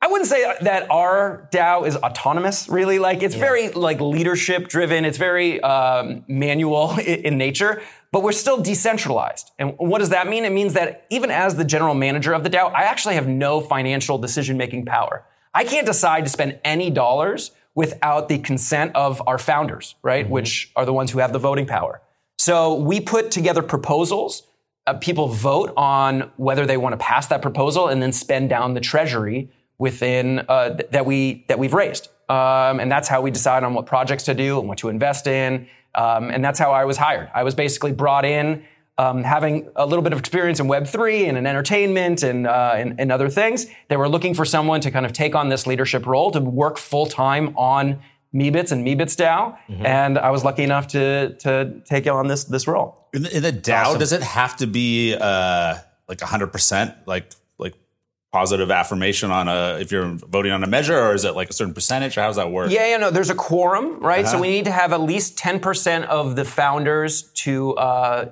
I 0.03 0.09
wouldn't 0.09 0.29
say 0.29 0.53
that 0.63 0.91
our 0.91 1.49
DAO 1.53 1.87
is 1.87 1.97
autonomous, 1.97 2.69
really. 2.69 2.99
Like 2.99 3.23
it's 3.23 3.37
yeah. 3.37 3.41
very 3.41 3.69
like 3.69 4.01
leadership 4.01 4.67
driven. 4.67 5.05
It's 5.05 5.17
very 5.17 5.61
um, 5.61 6.25
manual 6.27 6.99
in 6.99 7.39
nature, 7.39 7.83
but 8.11 8.25
we're 8.25 8.33
still 8.33 8.61
decentralized. 8.61 9.53
And 9.61 9.75
what 9.79 10.01
does 10.01 10.09
that 10.09 10.27
mean? 10.27 10.45
It 10.45 10.51
means 10.51 10.75
that 10.75 11.07
even 11.11 11.31
as 11.31 11.55
the 11.55 11.65
general 11.65 11.95
manager 11.95 12.33
of 12.33 12.43
the 12.43 12.51
DAO, 12.51 12.73
I 12.75 12.83
actually 12.83 13.15
have 13.15 13.29
no 13.29 13.61
financial 13.61 14.19
decision 14.19 14.57
making 14.57 14.87
power. 14.87 15.25
I 15.55 15.63
can't 15.63 15.87
decide 15.87 16.25
to 16.25 16.31
spend 16.31 16.59
any 16.65 16.91
dollars 16.91 17.53
without 17.77 18.29
the 18.29 18.39
consent 18.39 18.97
of 18.97 19.23
our 19.29 19.39
founders, 19.39 19.95
right? 20.03 20.25
Mm-hmm. 20.25 20.33
Which 20.33 20.73
are 20.75 20.85
the 20.85 20.93
ones 20.93 21.13
who 21.13 21.21
have 21.21 21.33
the 21.33 21.39
voting 21.39 21.67
power. 21.67 22.03
So 22.39 22.75
we 22.75 23.01
put 23.01 23.31
together 23.31 23.63
proposals 23.63 24.43
uh, 24.85 24.95
people 24.95 25.29
vote 25.29 25.73
on 25.77 26.31
whether 26.37 26.67
they 26.67 26.77
want 26.77 26.93
to 26.93 26.97
pass 26.97 27.29
that 27.29 27.41
proposal 27.41 27.87
and 27.87 28.03
then 28.03 28.13
spend 28.13 28.49
down 28.49 28.75
the 28.75 28.81
treasury 28.81 29.49
within 29.83 30.39
uh, 30.49 30.77
th- 30.77 30.91
that 30.93 31.05
we 31.05 31.45
that 31.49 31.59
we've 31.59 31.75
raised. 31.75 32.09
Um, 32.29 32.79
and 32.79 32.91
that's 32.91 33.09
how 33.09 33.21
we 33.21 33.31
decide 33.33 33.65
on 33.65 33.75
what 33.75 33.85
projects 33.85 34.23
to 34.25 34.35
do 34.35 34.61
and 34.61 34.69
what 34.69 34.79
to 34.79 34.89
invest 34.89 35.27
in. 35.27 35.67
Um, 35.97 36.31
and 36.31 36.43
that's 36.43 36.59
how 36.59 36.71
I 36.71 36.85
was 36.85 36.97
hired. 36.97 37.29
I 37.35 37.43
was 37.43 37.55
basically 37.57 37.93
brought 37.93 38.25
in, 38.25 38.63
um, 38.97 39.25
having 39.25 39.69
a 39.75 39.85
little 39.85 40.03
bit 40.03 40.13
of 40.13 40.21
experience 40.21 40.61
in 40.61 40.69
Web 40.69 40.87
three 40.87 41.27
and 41.27 41.37
in 41.37 41.47
entertainment 41.47 42.23
and, 42.23 42.47
uh, 42.47 42.75
and, 42.77 42.95
and 43.01 43.11
other 43.11 43.29
things. 43.29 43.67
They 43.89 43.97
were 43.97 44.09
looking 44.09 44.35
for 44.35 44.45
someone 44.45 44.81
to 44.83 44.91
kind 44.93 45.05
of 45.05 45.13
take 45.13 45.35
on 45.35 45.49
this 45.49 45.67
leadership 45.67 46.07
role 46.07 46.31
to 46.31 46.41
work 46.41 46.79
full 46.79 47.07
time 47.07 47.55
on 47.57 48.01
Meebits 48.33 48.71
and 48.73 48.87
Meebits 48.87 49.17
DAO, 49.17 49.59
and 49.85 50.17
I 50.17 50.31
was 50.31 50.43
lucky 50.43 50.63
enough 50.63 50.87
to 50.89 51.35
to 51.41 51.83
take 51.85 52.07
on 52.07 52.29
this 52.29 52.45
this 52.45 52.67
role. 52.67 53.09
In 53.13 53.25
the, 53.25 53.37
in 53.37 53.43
the 53.43 53.53
DAO, 53.53 53.99
does 53.99 54.13
it 54.13 54.23
have 54.23 54.57
to 54.57 54.67
be 54.67 55.15
uh, 55.21 55.75
like 56.09 56.21
hundred 56.23 56.51
percent, 56.51 56.95
like 57.05 57.27
positive 58.33 58.71
affirmation 58.71 59.31
on 59.31 59.47
a 59.47 59.79
if 59.81 59.93
you're 59.93 60.07
voting 60.07 60.53
on 60.53 60.65
a 60.65 60.67
measure, 60.67 60.99
or 60.99 61.15
is 61.15 61.25
it 61.25 61.35
like 61.37 61.51
a 61.51 61.53
certain 61.53 61.75
percentage? 61.75 62.17
Or 62.17 62.23
how 62.23 62.29
does 62.29 62.37
that 62.37 62.51
work? 62.51 62.71
Yeah, 62.71 62.87
yeah, 62.89 62.97
no. 62.97 63.11
There's 63.11 63.31
a 63.31 63.35
quorum, 63.35 64.01
right? 64.01 64.27
So 64.27 64.33
Uh-huh. 64.35 64.43
we 64.43 64.49
need 64.49 64.65
to 64.65 64.73
have 64.73 64.93
at 64.93 65.01
least 65.03 65.37
10% 65.37 66.05
of 66.07 66.35
the 66.37 66.45
founders 66.45 67.23
to 67.45 67.75
uh, 67.77 68.25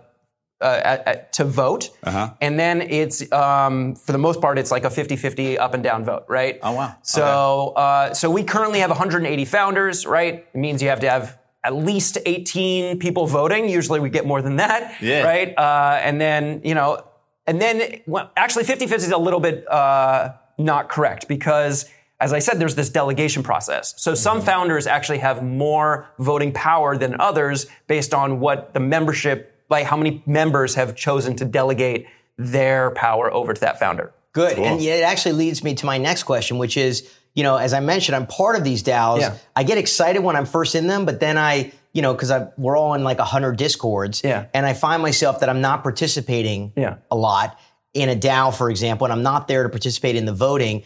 uh, 0.62 1.14
to 1.33 1.45
vote, 1.45 1.88
Uh-huh. 2.04 2.30
and 2.40 2.59
then 2.61 2.83
it's 2.83 3.30
um, 3.33 3.95
for 3.95 4.12
the 4.12 4.19
most 4.19 4.40
part 4.42 4.59
it's 4.59 4.71
like 4.71 4.85
a 4.85 4.90
50-50 4.90 5.59
up 5.59 5.73
and 5.75 5.83
down 5.83 6.04
vote, 6.04 6.25
right? 6.28 6.59
Oh, 6.62 6.73
wow. 6.73 6.97
So 7.02 7.69
uh, 7.76 8.12
so 8.14 8.30
we 8.30 8.42
currently 8.45 8.80
have 8.80 8.90
180 8.90 9.45
founders, 9.47 10.04
right? 10.07 10.47
It 10.54 10.59
means 10.59 10.83
you 10.83 10.88
have 10.90 11.00
to 11.00 11.11
have 11.11 11.38
at 11.64 11.75
least 11.75 12.16
18 12.26 12.99
people 12.99 13.26
voting. 13.26 13.69
Usually 13.69 14.00
we 14.00 14.09
get 14.11 14.26
more 14.26 14.40
than 14.42 14.57
that, 14.57 14.95
Yeah. 15.02 15.23
right? 15.25 15.54
Uh, 15.59 15.99
and 16.07 16.19
then 16.21 16.61
you 16.64 16.75
know, 16.75 17.04
and 17.50 17.61
then 17.61 18.00
well, 18.07 18.30
actually 18.37 18.62
50-50 18.62 18.92
is 18.92 19.11
a 19.11 19.19
little 19.19 19.40
bit 19.40 19.69
uh, 19.69 20.35
not 20.57 20.88
correct 20.88 21.26
because 21.26 21.85
as 22.21 22.33
I 22.33 22.38
said, 22.38 22.61
there's 22.61 22.75
this 22.76 22.90
delegation 22.90 23.42
process. 23.42 23.95
So 23.97 24.14
some 24.14 24.40
founders 24.40 24.87
actually 24.87 25.19
have 25.19 25.42
more 25.42 26.09
voting 26.19 26.52
power 26.52 26.97
than 26.97 27.19
others 27.19 27.66
based 27.87 28.12
on 28.14 28.38
what 28.40 28.73
the 28.75 28.78
membership, 28.78 29.64
like 29.71 29.87
how 29.87 29.97
many 29.97 30.23
members 30.26 30.75
have 30.75 30.95
chosen 30.95 31.35
to 31.37 31.45
delegate 31.45 32.07
their 32.37 32.90
power 32.92 33.33
over 33.33 33.52
to 33.54 33.61
that 33.62 33.80
founder. 33.80 34.12
Good. 34.33 34.59
And 34.59 34.80
it 34.80 35.02
actually 35.02 35.33
leads 35.33 35.64
me 35.64 35.75
to 35.75 35.87
my 35.87 35.99
next 35.99 36.23
question, 36.23 36.59
which 36.59 36.76
is, 36.76 37.11
you 37.35 37.42
know, 37.42 37.57
as 37.57 37.73
I 37.73 37.80
mentioned, 37.80 38.14
I'm 38.14 38.26
part 38.26 38.54
of 38.54 38.62
these 38.62 38.83
DAOs. 38.83 39.21
Yeah. 39.21 39.37
I 39.57 39.64
get 39.64 39.78
excited 39.78 40.21
when 40.23 40.37
I'm 40.37 40.47
first 40.47 40.76
in 40.76 40.87
them, 40.87 41.04
but 41.07 41.19
then 41.19 41.37
I, 41.37 41.73
you 41.92 42.02
know, 42.02 42.14
because 42.14 42.32
we're 42.56 42.76
all 42.76 42.94
in 42.94 43.02
like 43.04 43.18
a 43.18 43.25
hundred 43.25 43.56
discords, 43.56 44.23
Yeah. 44.25 44.47
and 44.54 44.64
I 44.66 44.75
find 44.75 45.02
myself 45.02 45.40
that 45.40 45.49
I'm 45.49 45.61
not 45.61 45.82
participating 45.82 46.73
Yeah. 46.76 46.97
a 47.11 47.16
lot 47.16 47.59
in 47.94 48.09
a 48.09 48.14
DAO, 48.16 48.52
for 48.54 48.70
example, 48.70 49.04
and 49.06 49.12
I'm 49.12 49.23
not 49.25 49.49
there 49.49 49.62
to 49.64 49.68
participate 49.68 50.14
in 50.16 50.25
the 50.25 50.32
voting. 50.32 50.82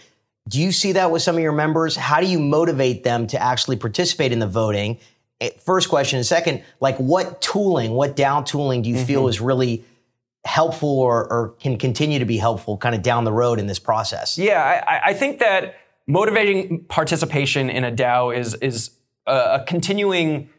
Do 0.48 0.60
you 0.60 0.72
see 0.72 0.92
that 0.92 1.10
with 1.10 1.22
some 1.22 1.36
of 1.36 1.42
your 1.42 1.52
members? 1.52 1.96
How 1.96 2.20
do 2.20 2.26
you 2.26 2.38
motivate 2.38 3.04
them 3.04 3.26
to 3.28 3.42
actually 3.42 3.76
participate 3.76 4.32
in 4.32 4.38
the 4.38 4.46
voting? 4.46 4.98
Eh, 5.40 5.50
First 5.64 5.88
question. 5.90 6.16
And 6.18 6.26
second, 6.26 6.62
like 6.80 6.96
what 6.96 7.40
tooling, 7.42 7.92
what 7.92 8.16
DAO 8.16 8.42
tooling 8.44 8.82
do 8.82 8.88
you 8.88 8.96
Mm-hmm. 8.96 9.04
feel 9.06 9.28
is 9.28 9.40
really 9.40 9.84
helpful 10.46 11.00
or, 11.00 11.30
or 11.32 11.48
can 11.60 11.76
continue 11.78 12.18
to 12.18 12.24
be 12.26 12.36
helpful 12.36 12.76
kind 12.76 12.94
of 12.94 13.02
down 13.02 13.24
the 13.24 13.32
road 13.32 13.58
in 13.58 13.66
this 13.66 13.78
process? 13.78 14.36
Yeah, 14.38 14.62
I, 14.62 14.94
I- 14.96 15.00
I 15.10 15.14
think 15.14 15.38
that 15.40 15.74
motivating 16.06 16.84
participation 16.84 17.70
in 17.70 17.84
a 17.84 17.90
DAO 17.92 18.36
is 18.36 18.54
is 18.54 18.90
a, 19.26 19.32
a 19.60 19.64
continuing 19.66 20.50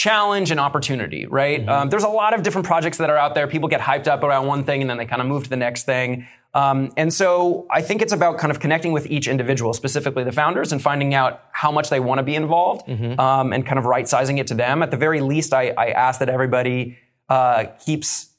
challenge 0.00 0.50
and 0.50 0.58
opportunity, 0.58 1.26
right? 1.26 1.68
Um, 1.68 1.90
there's 1.90 2.04
a 2.04 2.08
lot 2.08 2.32
of 2.32 2.42
different 2.42 2.66
projects 2.66 2.96
that 2.96 3.10
are 3.10 3.18
out 3.18 3.34
there. 3.34 3.46
People 3.46 3.68
get 3.68 3.82
hyped 3.82 4.08
up 4.08 4.22
around 4.22 4.46
one 4.46 4.64
thing 4.64 4.80
and 4.80 4.88
then 4.88 4.96
they 4.96 5.04
kind 5.04 5.20
of 5.20 5.28
move 5.28 5.44
to 5.44 5.50
the 5.50 5.58
next 5.58 5.84
thing. 5.84 6.26
Um, 6.54 6.90
and 6.96 7.12
so 7.12 7.66
I 7.70 7.82
think 7.82 8.00
it's 8.00 8.12
about 8.14 8.38
kind 8.38 8.50
of 8.50 8.60
connecting 8.60 8.92
with 8.92 9.06
each 9.10 9.28
individual, 9.28 9.74
specifically 9.74 10.24
the 10.24 10.32
founders, 10.32 10.72
and 10.72 10.80
finding 10.80 11.12
out 11.12 11.42
how 11.52 11.70
much 11.70 11.90
they 11.90 12.00
want 12.00 12.18
to 12.18 12.22
be 12.22 12.34
involved 12.34 12.88
um, 13.20 13.52
and 13.52 13.66
kind 13.66 13.78
of 13.78 13.84
right 13.84 14.08
sizing 14.08 14.38
it 14.38 14.46
to 14.46 14.54
them. 14.54 14.82
At 14.82 14.90
the 14.90 14.96
very 14.96 15.20
least, 15.20 15.52
I, 15.52 15.74
I 15.76 15.90
ask 15.90 16.18
that 16.20 16.30
everybody 16.30 16.96
uh, 17.28 17.66
keeps 17.84 18.29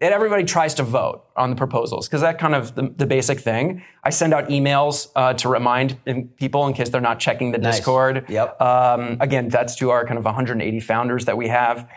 that 0.00 0.12
everybody 0.12 0.44
tries 0.44 0.74
to 0.74 0.82
vote 0.82 1.24
on 1.36 1.50
the 1.50 1.56
proposals 1.56 2.08
because 2.08 2.22
that 2.22 2.38
kind 2.38 2.54
of 2.54 2.74
the, 2.74 2.92
the 2.96 3.06
basic 3.06 3.38
thing. 3.38 3.82
I 4.02 4.10
send 4.10 4.32
out 4.32 4.48
emails 4.48 5.08
uh, 5.14 5.34
to 5.34 5.48
remind 5.48 5.98
in- 6.06 6.28
people 6.28 6.66
in 6.66 6.72
case 6.72 6.88
they're 6.88 7.00
not 7.00 7.20
checking 7.20 7.52
the 7.52 7.58
Nice. 7.58 7.76
Discord. 7.76 8.24
Yep. 8.28 8.60
Um, 8.60 9.18
again, 9.20 9.48
that's 9.48 9.76
to 9.76 9.90
our 9.90 10.06
kind 10.06 10.18
of 10.18 10.24
180 10.24 10.80
founders 10.80 11.26
that 11.26 11.36
we 11.36 11.48
have, 11.48 11.88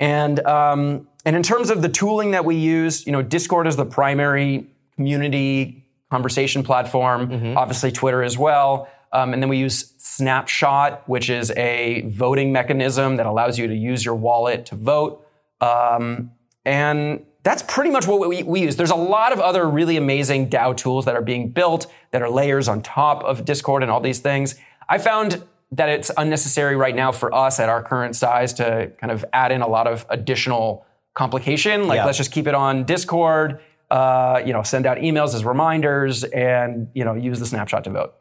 and 0.00 0.44
um, 0.46 1.08
and 1.24 1.36
in 1.36 1.42
terms 1.42 1.70
of 1.70 1.82
the 1.82 1.88
tooling 1.88 2.32
that 2.32 2.44
we 2.44 2.56
use, 2.56 3.06
you 3.06 3.12
know, 3.12 3.22
Discord 3.22 3.66
is 3.68 3.76
the 3.76 3.86
primary 3.86 4.66
community 4.96 5.86
conversation 6.10 6.62
platform. 6.64 7.28
Mm-hmm. 7.28 7.56
Obviously, 7.56 7.92
Twitter 7.92 8.22
as 8.22 8.36
well. 8.36 8.88
Um, 9.12 9.34
and 9.34 9.42
then 9.42 9.48
we 9.50 9.58
use 9.58 9.92
Snapshot, 9.98 11.08
which 11.08 11.30
is 11.30 11.50
a 11.52 12.02
voting 12.06 12.50
mechanism 12.50 13.16
that 13.16 13.26
allows 13.26 13.58
you 13.58 13.66
to 13.68 13.74
use 13.74 14.04
your 14.04 14.14
wallet 14.14 14.66
to 14.66 14.74
vote. 14.74 15.26
Um, 15.60 16.32
and 16.64 17.24
that's 17.42 17.62
pretty 17.62 17.90
much 17.90 18.06
what 18.06 18.28
we, 18.28 18.42
we 18.42 18.60
use. 18.62 18.76
There's 18.76 18.90
a 18.90 18.94
lot 18.96 19.32
of 19.32 19.40
other 19.40 19.68
really 19.68 19.96
amazing 19.96 20.48
DAO 20.50 20.76
tools 20.76 21.04
that 21.06 21.16
are 21.16 21.22
being 21.22 21.48
built 21.50 21.86
that 22.12 22.22
are 22.22 22.30
layers 22.30 22.68
on 22.68 22.82
top 22.82 23.24
of 23.24 23.44
Discord 23.44 23.82
and 23.82 23.90
all 23.90 24.00
these 24.00 24.20
things. 24.20 24.54
I 24.88 24.98
found 24.98 25.42
that 25.72 25.88
it's 25.88 26.10
unnecessary 26.16 26.76
right 26.76 26.94
now 26.94 27.10
for 27.12 27.34
us 27.34 27.58
at 27.58 27.68
our 27.68 27.82
current 27.82 28.14
size 28.14 28.52
to 28.54 28.92
kind 29.00 29.10
of 29.10 29.24
add 29.32 29.50
in 29.52 29.62
a 29.62 29.66
lot 29.68 29.86
of 29.86 30.04
additional 30.10 30.86
complication. 31.14 31.88
Like, 31.88 31.96
Yeah. 31.96 32.04
let's 32.06 32.18
just 32.18 32.30
keep 32.32 32.46
it 32.46 32.54
on 32.54 32.84
Discord. 32.84 33.60
Uh, 33.90 34.40
you 34.46 34.52
know, 34.52 34.62
send 34.62 34.86
out 34.86 34.98
emails 34.98 35.34
as 35.34 35.44
reminders, 35.44 36.24
and 36.24 36.88
you 36.94 37.04
know, 37.04 37.12
use 37.14 37.38
the 37.40 37.44
snapshot 37.46 37.84
to 37.84 37.90
vote. 37.90 38.14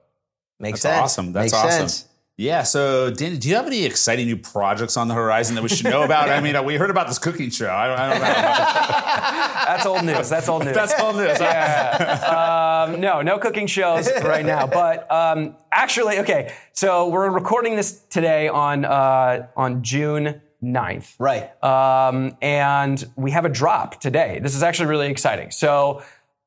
Makes 0.60 0.82
That's 0.82 0.96
sense. 0.96 1.04
awesome. 1.04 1.34
That's 1.34 1.54
Makes 1.54 1.54
awesome. 1.66 1.80
sense. 1.88 2.06
Yeah. 2.38 2.64
So, 2.64 3.12
Danny, 3.12 3.38
do 3.38 3.50
you 3.50 3.56
have 3.56 3.68
any 3.68 3.86
exciting 3.86 4.26
new 4.26 4.38
projects 4.38 4.98
on 4.98 5.08
the 5.08 5.14
horizon 5.14 5.56
that 5.56 5.62
we 5.62 5.70
should 5.70 5.86
know 5.86 6.02
about? 6.04 6.30
I 6.30 6.42
mean, 6.42 6.64
we 6.66 6.76
heard 6.76 6.90
about 6.90 7.08
this 7.08 7.20
cooking 7.20 7.50
show. 7.52 7.70
I 7.70 7.88
don't, 7.88 8.00
I 8.00 8.10
don't 8.10 8.20
know. 8.20 8.26
That's 9.68 9.86
old 9.86 10.04
news. 10.04 10.30
That's 10.30 10.50
old 10.50 10.66
news. 10.66 10.74
That's 10.74 10.94
all 11.00 11.14
news. 11.14 11.40
Um, 11.40 13.00
no, 13.00 13.22
no 13.22 13.38
cooking 13.38 13.68
shows 13.68 14.10
right 14.24 14.46
now. 14.46 14.66
But 14.66 15.12
um, 15.12 15.56
actually, 15.72 16.20
okay. 16.20 16.54
So 16.74 17.10
we're 17.10 17.30
recording 17.30 17.76
this 17.76 18.02
today 18.10 18.48
on 18.48 18.86
uh, 18.86 19.48
on 19.56 19.84
June 19.84 20.42
9th. 20.64 21.16
Right. 21.20 21.64
Um, 21.64 22.38
and 22.42 23.04
we 23.16 23.32
have 23.32 23.46
a 23.46 23.50
drop 23.50 24.00
today. 24.00 24.40
This 24.42 24.56
is 24.56 24.64
actually 24.64 24.88
really 24.88 25.10
exciting. 25.10 25.52
So. 25.52 26.02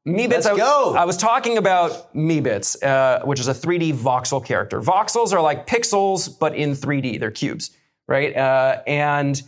Meebits, 0.06 0.30
Let's 0.30 0.46
I, 0.46 0.56
go. 0.56 0.94
I 0.94 1.06
was 1.06 1.16
talking 1.16 1.56
about 1.56 2.14
Meebits, 2.14 2.82
uh, 2.82 3.24
which 3.24 3.40
is 3.40 3.48
a 3.48 3.54
3D 3.54 3.94
voxel 3.94 4.44
character. 4.44 4.80
Voxels 4.80 5.32
are 5.32 5.40
like 5.40 5.66
pixels, 5.66 6.38
but 6.38 6.54
in 6.54 6.72
3D. 6.72 7.18
They're 7.18 7.30
cubes, 7.30 7.70
right? 8.06 8.36
Uh, 8.36 8.82
and 8.86 9.42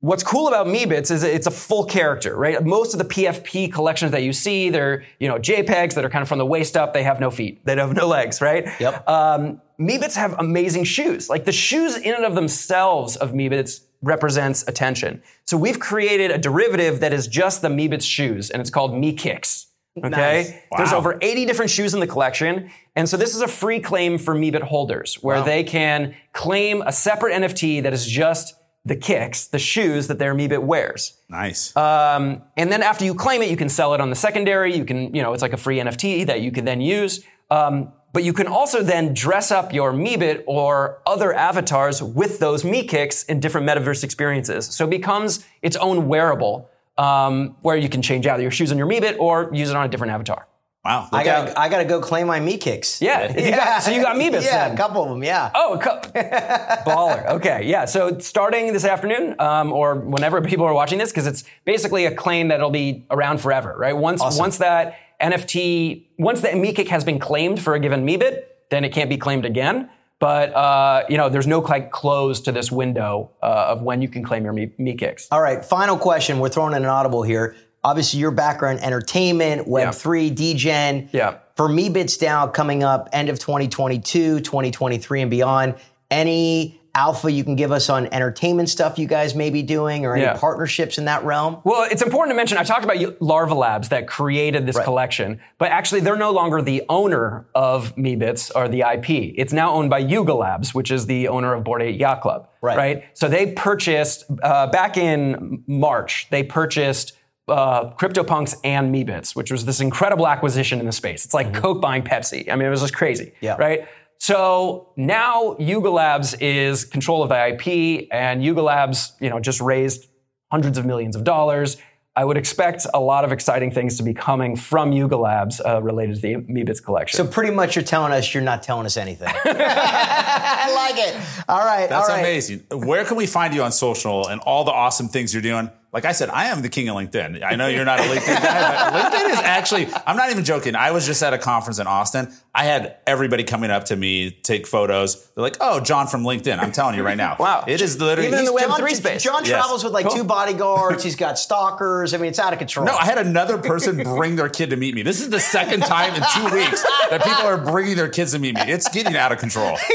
what's 0.00 0.24
cool 0.24 0.48
about 0.48 0.66
Meebits 0.66 1.12
is 1.12 1.22
it's 1.22 1.46
a 1.46 1.52
full 1.52 1.84
character, 1.84 2.34
right? 2.36 2.64
Most 2.64 2.94
of 2.94 2.98
the 2.98 3.04
PFP 3.04 3.72
collections 3.72 4.10
that 4.10 4.24
you 4.24 4.32
see, 4.32 4.70
they're 4.70 5.04
you 5.20 5.28
know 5.28 5.36
JPEGs 5.36 5.94
that 5.94 6.04
are 6.04 6.10
kind 6.10 6.22
of 6.22 6.28
from 6.28 6.38
the 6.38 6.46
waist 6.46 6.76
up. 6.76 6.94
They 6.94 7.04
have 7.04 7.20
no 7.20 7.30
feet. 7.30 7.64
They 7.64 7.76
don't 7.76 7.86
have 7.86 7.96
no 7.96 8.08
legs, 8.08 8.40
right? 8.40 8.68
Yep. 8.80 9.08
Um, 9.08 9.62
Meebits 9.80 10.16
have 10.16 10.34
amazing 10.38 10.82
shoes. 10.82 11.28
Like 11.28 11.44
the 11.44 11.52
shoes 11.52 11.96
in 11.96 12.12
and 12.12 12.24
of 12.24 12.34
themselves 12.34 13.14
of 13.14 13.32
Meebits 13.32 13.82
represents 14.02 14.66
attention. 14.66 15.22
So 15.46 15.56
we've 15.56 15.78
created 15.78 16.32
a 16.32 16.38
derivative 16.38 16.98
that 17.00 17.12
is 17.12 17.28
just 17.28 17.62
the 17.62 17.68
Meebits 17.68 18.02
shoes, 18.02 18.50
and 18.50 18.60
it's 18.60 18.70
called 18.70 18.92
MeKicks. 18.92 19.66
Okay. 19.98 20.08
Nice. 20.10 20.52
There's 20.76 20.92
over 20.92 21.18
80 21.20 21.44
different 21.44 21.70
shoes 21.70 21.92
in 21.92 22.00
the 22.00 22.06
collection. 22.06 22.70
And 22.96 23.08
so 23.08 23.16
this 23.16 23.34
is 23.34 23.42
a 23.42 23.48
free 23.48 23.80
claim 23.80 24.18
for 24.18 24.34
Meebit 24.34 24.62
holders 24.62 25.16
where 25.16 25.42
they 25.42 25.64
can 25.64 26.14
claim 26.32 26.82
a 26.82 26.92
separate 26.92 27.34
NFT 27.34 27.82
that 27.82 27.92
is 27.92 28.06
just 28.06 28.54
the 28.84 28.96
kicks, 28.96 29.46
the 29.46 29.58
shoes 29.58 30.08
that 30.08 30.18
their 30.18 30.34
Meebit 30.34 30.62
wears. 30.62 31.16
nice. 31.28 31.76
Um, 31.76 32.42
and 32.56 32.72
then 32.72 32.82
after 32.82 33.04
you 33.04 33.14
claim 33.14 33.42
it, 33.42 33.50
you 33.50 33.56
can 33.56 33.68
sell 33.68 33.94
it 33.94 34.00
on 34.00 34.10
the 34.10 34.16
secondary. 34.16 34.76
You 34.76 34.84
can, 34.84 35.14
you 35.14 35.22
know, 35.22 35.32
it's 35.34 35.42
like 35.42 35.52
a 35.52 35.58
free 35.58 35.78
NFT 35.78 36.26
that 36.26 36.40
you 36.40 36.50
can 36.50 36.64
then 36.64 36.80
use. 36.80 37.24
Um, 37.50 37.92
but 38.12 38.24
you 38.24 38.32
can 38.32 38.46
also 38.46 38.82
then 38.82 39.14
dress 39.14 39.50
up 39.50 39.72
your 39.72 39.92
Meebit 39.92 40.42
or 40.46 41.00
other 41.06 41.32
avatars 41.32 42.02
with 42.02 42.40
those 42.40 42.62
MeKicks 42.62 43.26
in 43.26 43.40
different 43.40 43.66
metaverse 43.66 44.04
experiences. 44.04 44.66
So 44.66 44.84
it 44.84 44.90
becomes 44.90 45.44
its 45.62 45.76
own 45.76 46.08
wearable 46.08 46.68
um, 46.98 47.56
where 47.62 47.76
you 47.76 47.88
can 47.88 48.02
change 48.02 48.26
out 48.26 48.40
your 48.40 48.50
shoes 48.50 48.70
on 48.72 48.78
your 48.78 48.86
Meebit 48.86 49.18
or 49.18 49.50
use 49.52 49.70
it 49.70 49.76
on 49.76 49.84
a 49.84 49.88
different 49.88 50.12
avatar. 50.12 50.46
wow. 50.84 51.08
I 51.12 51.24
gotta. 51.24 51.58
I 51.58 51.68
gotta 51.68 51.84
go 51.84 52.00
claim 52.00 52.26
my 52.26 52.40
MeKicks. 52.40 53.00
Yeah. 53.00 53.32
You 53.36 53.50
got- 53.52 53.82
so 53.82 53.90
you 53.92 54.02
got 54.02 54.16
Meebits 54.16 54.42
Yeah, 54.44 54.66
then. 54.68 54.74
a 54.74 54.76
couple 54.76 55.02
of 55.02 55.08
them. 55.10 55.22
Yeah. 55.22 55.50
Oh, 55.54 55.74
a 55.74 55.78
cou- 55.78 56.00
baller. 56.90 57.26
Okay, 57.36 57.62
yeah. 57.66 57.84
So 57.84 58.18
starting 58.18 58.72
this 58.72 58.84
afternoon, 58.84 59.36
um, 59.38 59.72
or 59.72 59.94
whenever 59.96 60.40
people 60.52 60.66
are 60.66 60.74
watching 60.74 60.98
this, 60.98 61.10
because 61.10 61.26
it's 61.26 61.44
basically 61.64 62.04
a 62.06 62.14
claim 62.14 62.48
that'll 62.48 62.70
be 62.70 63.06
around 63.10 63.38
forever, 63.40 63.74
right? 63.78 63.96
Once 63.96 64.20
once 64.38 64.58
that 64.58 64.96
NFT, 65.20 66.06
once 66.18 66.40
the 66.40 66.48
MeKick 66.48 66.88
has 66.88 67.04
been 67.04 67.18
claimed 67.18 67.62
for 67.62 67.74
a 67.74 67.80
given 67.80 68.04
Meebit, 68.06 68.42
then 68.70 68.84
it 68.84 68.90
can't 68.92 69.08
be 69.08 69.16
claimed 69.16 69.44
again. 69.44 69.88
But 70.22 70.54
uh, 70.54 71.02
you 71.08 71.16
know, 71.16 71.28
there's 71.28 71.48
no 71.48 71.58
like 71.58 71.90
close 71.90 72.40
to 72.42 72.52
this 72.52 72.70
window 72.70 73.32
uh, 73.42 73.66
of 73.70 73.82
when 73.82 74.00
you 74.00 74.08
can 74.08 74.22
claim 74.22 74.44
your 74.44 74.52
Me- 74.52 74.72
MeKicks. 74.78 75.26
All 75.32 75.42
right. 75.42 75.64
Final 75.64 75.98
question. 75.98 76.38
We're 76.38 76.48
throwing 76.48 76.76
in 76.76 76.84
an 76.84 76.88
audible 76.88 77.24
here. 77.24 77.56
Obviously, 77.82 78.20
your 78.20 78.30
background, 78.30 78.78
entertainment, 78.82 79.66
Web3, 79.66 80.32
DGen. 80.32 81.08
Yeah. 81.12 81.38
For 81.56 81.68
Meebits 81.68 82.22
DAO 82.22 82.54
coming 82.54 82.84
up 82.84 83.08
end 83.12 83.30
of 83.30 83.40
2022, 83.40 84.38
2023 84.38 85.22
and 85.22 85.28
beyond. 85.28 85.74
Any 86.08 86.80
alpha 86.94 87.30
you 87.32 87.42
can 87.42 87.56
give 87.56 87.72
us 87.72 87.88
on 87.88 88.06
entertainment 88.12 88.68
stuff 88.68 88.98
you 88.98 89.06
guys 89.06 89.34
may 89.34 89.48
be 89.50 89.62
doing 89.62 90.04
or 90.04 90.14
any 90.14 90.22
Yeah. 90.24 90.36
partnerships 90.36 90.98
in 90.98 91.06
that 91.06 91.24
realm? 91.24 91.58
Well, 91.64 91.88
it's 91.90 92.02
important 92.02 92.32
to 92.32 92.36
mention. 92.36 92.58
I 92.58 92.64
talked 92.64 92.84
about 92.84 93.22
Larva 93.22 93.54
Labs 93.54 93.88
that 93.88 94.06
created 94.06 94.66
this 94.66 94.78
collection, 94.78 95.40
but 95.58 95.70
actually, 95.70 96.00
they're 96.02 96.16
no 96.16 96.32
longer 96.32 96.60
the 96.60 96.82
owner 96.88 97.46
of 97.54 97.94
Meebits 97.96 98.50
or 98.54 98.68
the 98.68 98.82
IP. 98.82 99.32
It's 99.36 99.52
now 99.52 99.72
owned 99.72 99.88
by 99.90 99.98
Yuga 99.98 100.34
Labs, 100.34 100.74
which 100.74 100.90
is 100.90 101.06
the 101.06 101.28
owner 101.28 101.54
of 101.54 101.64
Bored 101.64 101.82
Ape 101.82 101.98
Yacht 101.98 102.20
Club. 102.20 102.48
Right. 102.60 103.04
So 103.14 103.28
they 103.28 103.52
purchased 103.52 104.24
uh, 104.42 104.66
back 104.68 104.96
in 104.96 105.64
March. 105.66 106.28
They 106.30 106.42
purchased. 106.42 107.14
Uh, 107.48 107.92
CryptoPunks 107.96 108.54
and 108.62 108.94
Meebits, 108.94 109.34
which 109.34 109.50
was 109.50 109.64
this 109.64 109.80
incredible 109.80 110.28
acquisition 110.28 110.78
in 110.78 110.86
the 110.86 110.92
space. 110.92 111.24
It's 111.24 111.34
like 111.34 111.52
Coke 111.52 111.82
buying 111.82 112.02
Pepsi. 112.04 112.48
I 112.50 112.54
mean, 112.54 112.68
it 112.68 112.70
was 112.70 112.82
just 112.82 112.94
crazy. 112.94 113.32
Yeah. 113.40 113.56
Right. 113.58 113.88
So 114.22 114.92
now 114.96 115.56
Yuga 115.58 115.90
Labs 115.90 116.34
is 116.34 116.84
control 116.84 117.24
of 117.24 117.30
the 117.30 117.48
IP, 117.48 118.06
and 118.12 118.44
Yuga 118.44 118.62
Labs, 118.62 119.14
you 119.18 119.28
know, 119.28 119.40
just 119.40 119.60
raised 119.60 120.06
hundreds 120.48 120.78
of 120.78 120.86
millions 120.86 121.16
of 121.16 121.24
dollars. 121.24 121.76
I 122.14 122.24
would 122.24 122.36
expect 122.36 122.86
a 122.94 123.00
lot 123.00 123.24
of 123.24 123.32
exciting 123.32 123.72
things 123.72 123.96
to 123.96 124.04
be 124.04 124.14
coming 124.14 124.54
from 124.54 124.92
Yuga 124.92 125.16
Labs 125.16 125.60
uh, 125.60 125.82
related 125.82 126.14
to 126.14 126.20
the 126.20 126.34
Meebits 126.36 126.80
collection. 126.80 127.16
So 127.16 127.26
pretty 127.26 127.52
much 127.52 127.74
you're 127.74 127.84
telling 127.84 128.12
us 128.12 128.32
you're 128.32 128.44
not 128.44 128.62
telling 128.62 128.86
us 128.86 128.96
anything. 128.96 129.26
I 129.44 130.72
like 130.72 131.04
it. 131.04 131.20
All 131.48 131.58
right. 131.58 131.88
That's 131.88 132.08
all 132.08 132.14
right. 132.14 132.20
amazing. 132.20 132.60
Where 132.70 133.04
can 133.04 133.16
we 133.16 133.26
find 133.26 133.52
you 133.52 133.64
on 133.64 133.72
social 133.72 134.28
and 134.28 134.40
all 134.42 134.62
the 134.62 134.70
awesome 134.70 135.08
things 135.08 135.34
you're 135.34 135.42
doing? 135.42 135.68
Like 135.92 136.06
I 136.06 136.12
said, 136.12 136.30
I 136.30 136.46
am 136.46 136.62
the 136.62 136.70
king 136.70 136.88
of 136.88 136.96
LinkedIn. 136.96 137.42
I 137.44 137.54
know 137.54 137.66
you're 137.68 137.84
not 137.84 138.00
a 138.00 138.04
LinkedIn 138.04 138.42
guy, 138.42 138.90
but 138.90 139.12
LinkedIn 139.12 139.30
is 139.30 139.38
actually, 139.40 139.88
I'm 140.06 140.16
not 140.16 140.30
even 140.30 140.42
joking. 140.42 140.74
I 140.74 140.90
was 140.92 141.04
just 141.04 141.22
at 141.22 141.34
a 141.34 141.38
conference 141.38 141.78
in 141.78 141.86
Austin. 141.86 142.32
I 142.54 142.64
had 142.64 142.96
everybody 143.06 143.44
coming 143.44 143.70
up 143.70 143.84
to 143.86 143.96
me, 143.96 144.30
take 144.30 144.66
photos. 144.66 145.22
They're 145.34 145.42
like, 145.42 145.58
oh, 145.60 145.80
John 145.80 146.06
from 146.06 146.22
LinkedIn. 146.22 146.58
I'm 146.58 146.72
telling 146.72 146.94
you 146.96 147.02
right 147.02 147.16
now. 147.18 147.36
Wow. 147.38 147.64
It 147.68 147.82
is 147.82 148.00
literally. 148.00 148.28
Even 148.28 148.38
in 148.38 148.44
the 148.46 148.50
he's- 148.52 148.62
Web 148.62 148.70
John, 148.70 148.78
3 148.80 148.94
space. 148.94 149.22
John 149.22 149.44
Yes. 149.44 149.50
travels 149.52 149.84
with 149.84 149.92
like 149.92 150.06
Cool. 150.06 150.16
two 150.16 150.24
bodyguards. 150.24 151.02
He's 151.04 151.16
got 151.16 151.38
stalkers. 151.38 152.14
I 152.14 152.16
mean, 152.16 152.30
it's 152.30 152.38
out 152.38 152.54
of 152.54 152.58
control. 152.58 152.86
No, 152.86 152.96
I 152.96 153.04
had 153.04 153.18
another 153.18 153.58
person 153.58 154.02
bring 154.02 154.36
their 154.36 154.48
kid 154.48 154.70
to 154.70 154.76
meet 154.76 154.94
me. 154.94 155.02
This 155.02 155.20
is 155.20 155.28
the 155.28 155.40
second 155.40 155.80
time 155.80 156.14
in 156.14 156.22
two 156.34 156.54
weeks 156.56 156.82
that 157.10 157.22
people 157.22 157.44
are 157.46 157.58
bringing 157.58 157.96
their 157.96 158.08
kids 158.08 158.32
to 158.32 158.38
meet 158.38 158.54
me. 158.54 158.62
It's 158.62 158.88
getting 158.88 159.14
out 159.16 159.30
of 159.32 159.38
control. 159.38 159.76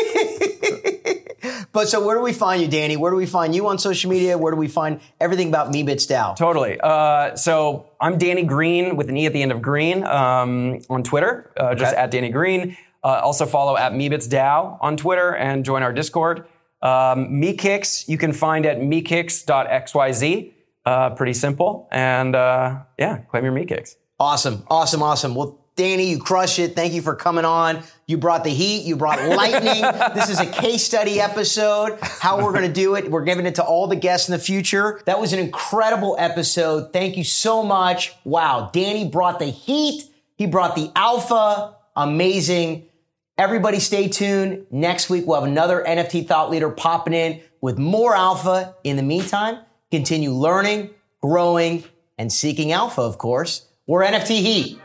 But 1.78 1.90
so 1.90 2.04
where 2.04 2.16
do 2.18 2.24
we 2.24 2.34
find 2.34 2.60
you, 2.60 2.68
Danny? 2.68 2.98
Where 2.98 3.12
do 3.12 3.18
we 3.18 3.28
find 3.28 3.54
you 3.54 3.68
on 3.68 3.78
social 3.78 4.10
media? 4.10 4.36
Where 4.36 4.52
do 4.52 4.58
we 4.58 4.68
find 4.68 5.00
everything 5.22 5.50
about 5.50 5.72
Meebits 5.72 6.08
DAO? 6.08 6.36
Totally. 6.36 6.80
Uh, 6.82 7.36
so 7.36 7.86
I'm 8.02 8.18
Danny 8.18 8.42
Greene 8.42 8.96
with 8.96 9.10
an 9.10 9.16
E 9.18 9.28
at 9.28 9.34
the 9.34 9.44
end 9.44 9.52
of 9.52 9.62
Green 9.62 10.04
um, 10.04 10.80
on 10.90 11.04
Twitter, 11.04 11.52
uh, 11.56 11.76
just 11.76 11.94
Okay. 11.94 12.02
at 12.02 12.10
Danny 12.10 12.30
Greene. 12.30 12.76
Uh, 13.04 13.22
also 13.24 13.46
follow 13.46 13.78
at 13.78 13.92
Meebits 13.92 14.28
DAO 14.28 14.80
on 14.82 14.98
Twitter 14.98 15.36
and 15.36 15.64
join 15.64 15.84
our 15.84 15.94
Discord. 15.94 16.48
Um, 16.82 17.30
MeKicks 17.40 18.08
you 18.08 18.18
can 18.18 18.34
find 18.34 18.66
at 18.66 18.80
mekicks.xyz. 18.80 20.54
Uh, 20.84 21.10
pretty 21.12 21.34
simple. 21.34 21.88
And 21.92 22.36
uh, 22.36 22.80
yeah, 22.98 23.18
claim 23.30 23.44
your 23.44 23.54
MeKicks. 23.54 23.98
Awesome, 24.20 24.64
awesome, 24.68 25.04
awesome. 25.04 25.36
Well, 25.36 25.60
Danny, 25.78 26.10
you 26.10 26.18
crush 26.18 26.58
it. 26.58 26.76
Thank 26.76 26.94
you 26.94 27.04
for 27.04 27.16
coming 27.16 27.46
on. 27.46 27.84
You 28.08 28.18
brought 28.18 28.44
the 28.44 28.50
heat. 28.50 28.84
You 28.84 28.96
brought 28.96 29.24
lightning. 29.30 29.84
this 30.16 30.28
is 30.28 30.40
a 30.40 30.46
case 30.48 30.84
study 30.84 31.22
episode. 31.22 32.00
How 32.02 32.44
we're 32.44 32.52
going 32.52 32.68
to 32.68 32.74
do 32.74 32.96
it. 32.96 33.12
We're 33.12 33.24
giving 33.24 33.46
it 33.46 33.56
to 33.56 33.64
all 33.64 33.86
the 33.86 33.96
guests 33.96 34.28
in 34.28 34.34
the 34.34 34.40
future. 34.40 35.00
That 35.06 35.22
was 35.22 35.34
an 35.34 35.40
incredible 35.40 36.16
episode. 36.18 36.92
Thank 36.92 37.16
you 37.16 37.24
so 37.24 37.62
much. 37.62 38.16
Wow, 38.24 38.72
Danny 38.74 39.08
brought 39.08 39.38
the 39.38 39.46
heat. 39.46 40.04
He 40.36 40.48
brought 40.48 40.76
the 40.76 40.92
alpha. 40.96 41.76
Amazing. 41.96 42.88
Everybody 43.38 43.80
stay 43.80 44.08
tuned. 44.08 44.66
Next 44.72 45.12
week, 45.12 45.28
we'll 45.28 45.40
have 45.40 45.48
another 45.48 45.84
NFT 45.88 46.28
thought 46.28 46.50
leader 46.50 46.72
popping 46.72 47.14
in 47.14 47.42
with 47.62 47.78
more 47.78 48.16
alpha. 48.16 48.76
In 48.84 48.96
the 48.96 49.04
meantime, 49.04 49.60
continue 49.92 50.32
learning, 50.32 50.90
growing, 51.22 51.84
and 52.18 52.34
seeking 52.34 52.72
alpha, 52.72 53.02
of 53.02 53.20
course. 53.20 53.68
We're 53.86 54.02
NFT 54.02 54.42
Heat. 54.42 54.82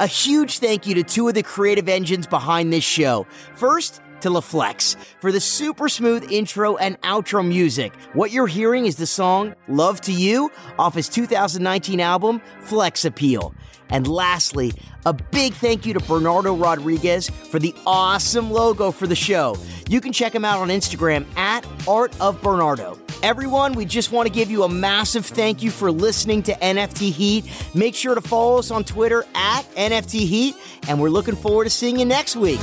A 0.00 0.06
huge 0.06 0.60
thank 0.60 0.86
you 0.86 0.94
to 0.94 1.02
two 1.02 1.28
of 1.28 1.34
the 1.34 1.42
creative 1.42 1.86
engines 1.86 2.26
behind 2.26 2.72
this 2.72 2.82
show. 2.82 3.26
First, 3.54 4.00
to 4.22 4.30
LaFlex 4.30 4.96
for 5.20 5.30
the 5.30 5.40
super 5.40 5.90
smooth 5.90 6.26
intro 6.32 6.78
and 6.78 6.98
outro 7.02 7.46
music. 7.46 7.94
What 8.14 8.30
you're 8.30 8.46
hearing 8.46 8.86
is 8.86 8.96
the 8.96 9.06
song 9.06 9.54
Love 9.68 10.00
to 10.02 10.12
You 10.12 10.50
off 10.78 10.94
his 10.94 11.10
2019 11.10 12.00
album 12.00 12.40
Flex 12.62 13.04
Appeal. 13.04 13.54
And 13.90 14.06
lastly, 14.06 14.72
a 15.04 15.12
big 15.12 15.52
thank 15.52 15.84
you 15.84 15.92
to 15.92 16.00
Bernardo 16.00 16.54
Rodriguez 16.54 17.28
for 17.28 17.58
the 17.58 17.74
awesome 17.84 18.50
logo 18.50 18.90
for 18.90 19.06
the 19.06 19.14
show. 19.14 19.54
You 19.90 20.00
can 20.00 20.14
check 20.14 20.34
him 20.34 20.46
out 20.46 20.60
on 20.60 20.68
Instagram 20.68 21.26
at 21.36 21.66
Art 21.86 22.18
of 22.22 22.40
Bernardo. 22.40 22.98
Everyone, 23.22 23.74
we 23.74 23.84
just 23.84 24.12
want 24.12 24.26
to 24.26 24.32
give 24.32 24.50
you 24.50 24.62
a 24.62 24.68
massive 24.68 25.26
thank 25.26 25.62
you 25.62 25.70
for 25.70 25.92
listening 25.92 26.42
to 26.44 26.54
NFT 26.54 27.12
Heat. 27.12 27.44
Make 27.74 27.94
sure 27.94 28.14
to 28.14 28.22
follow 28.22 28.58
us 28.58 28.70
on 28.70 28.82
Twitter 28.82 29.24
at 29.34 29.62
NFT 29.74 30.26
Heat, 30.26 30.54
and 30.88 30.98
we're 30.98 31.10
looking 31.10 31.36
forward 31.36 31.64
to 31.64 31.70
seeing 31.70 31.98
you 31.98 32.06
next 32.06 32.34
week. 32.34 32.60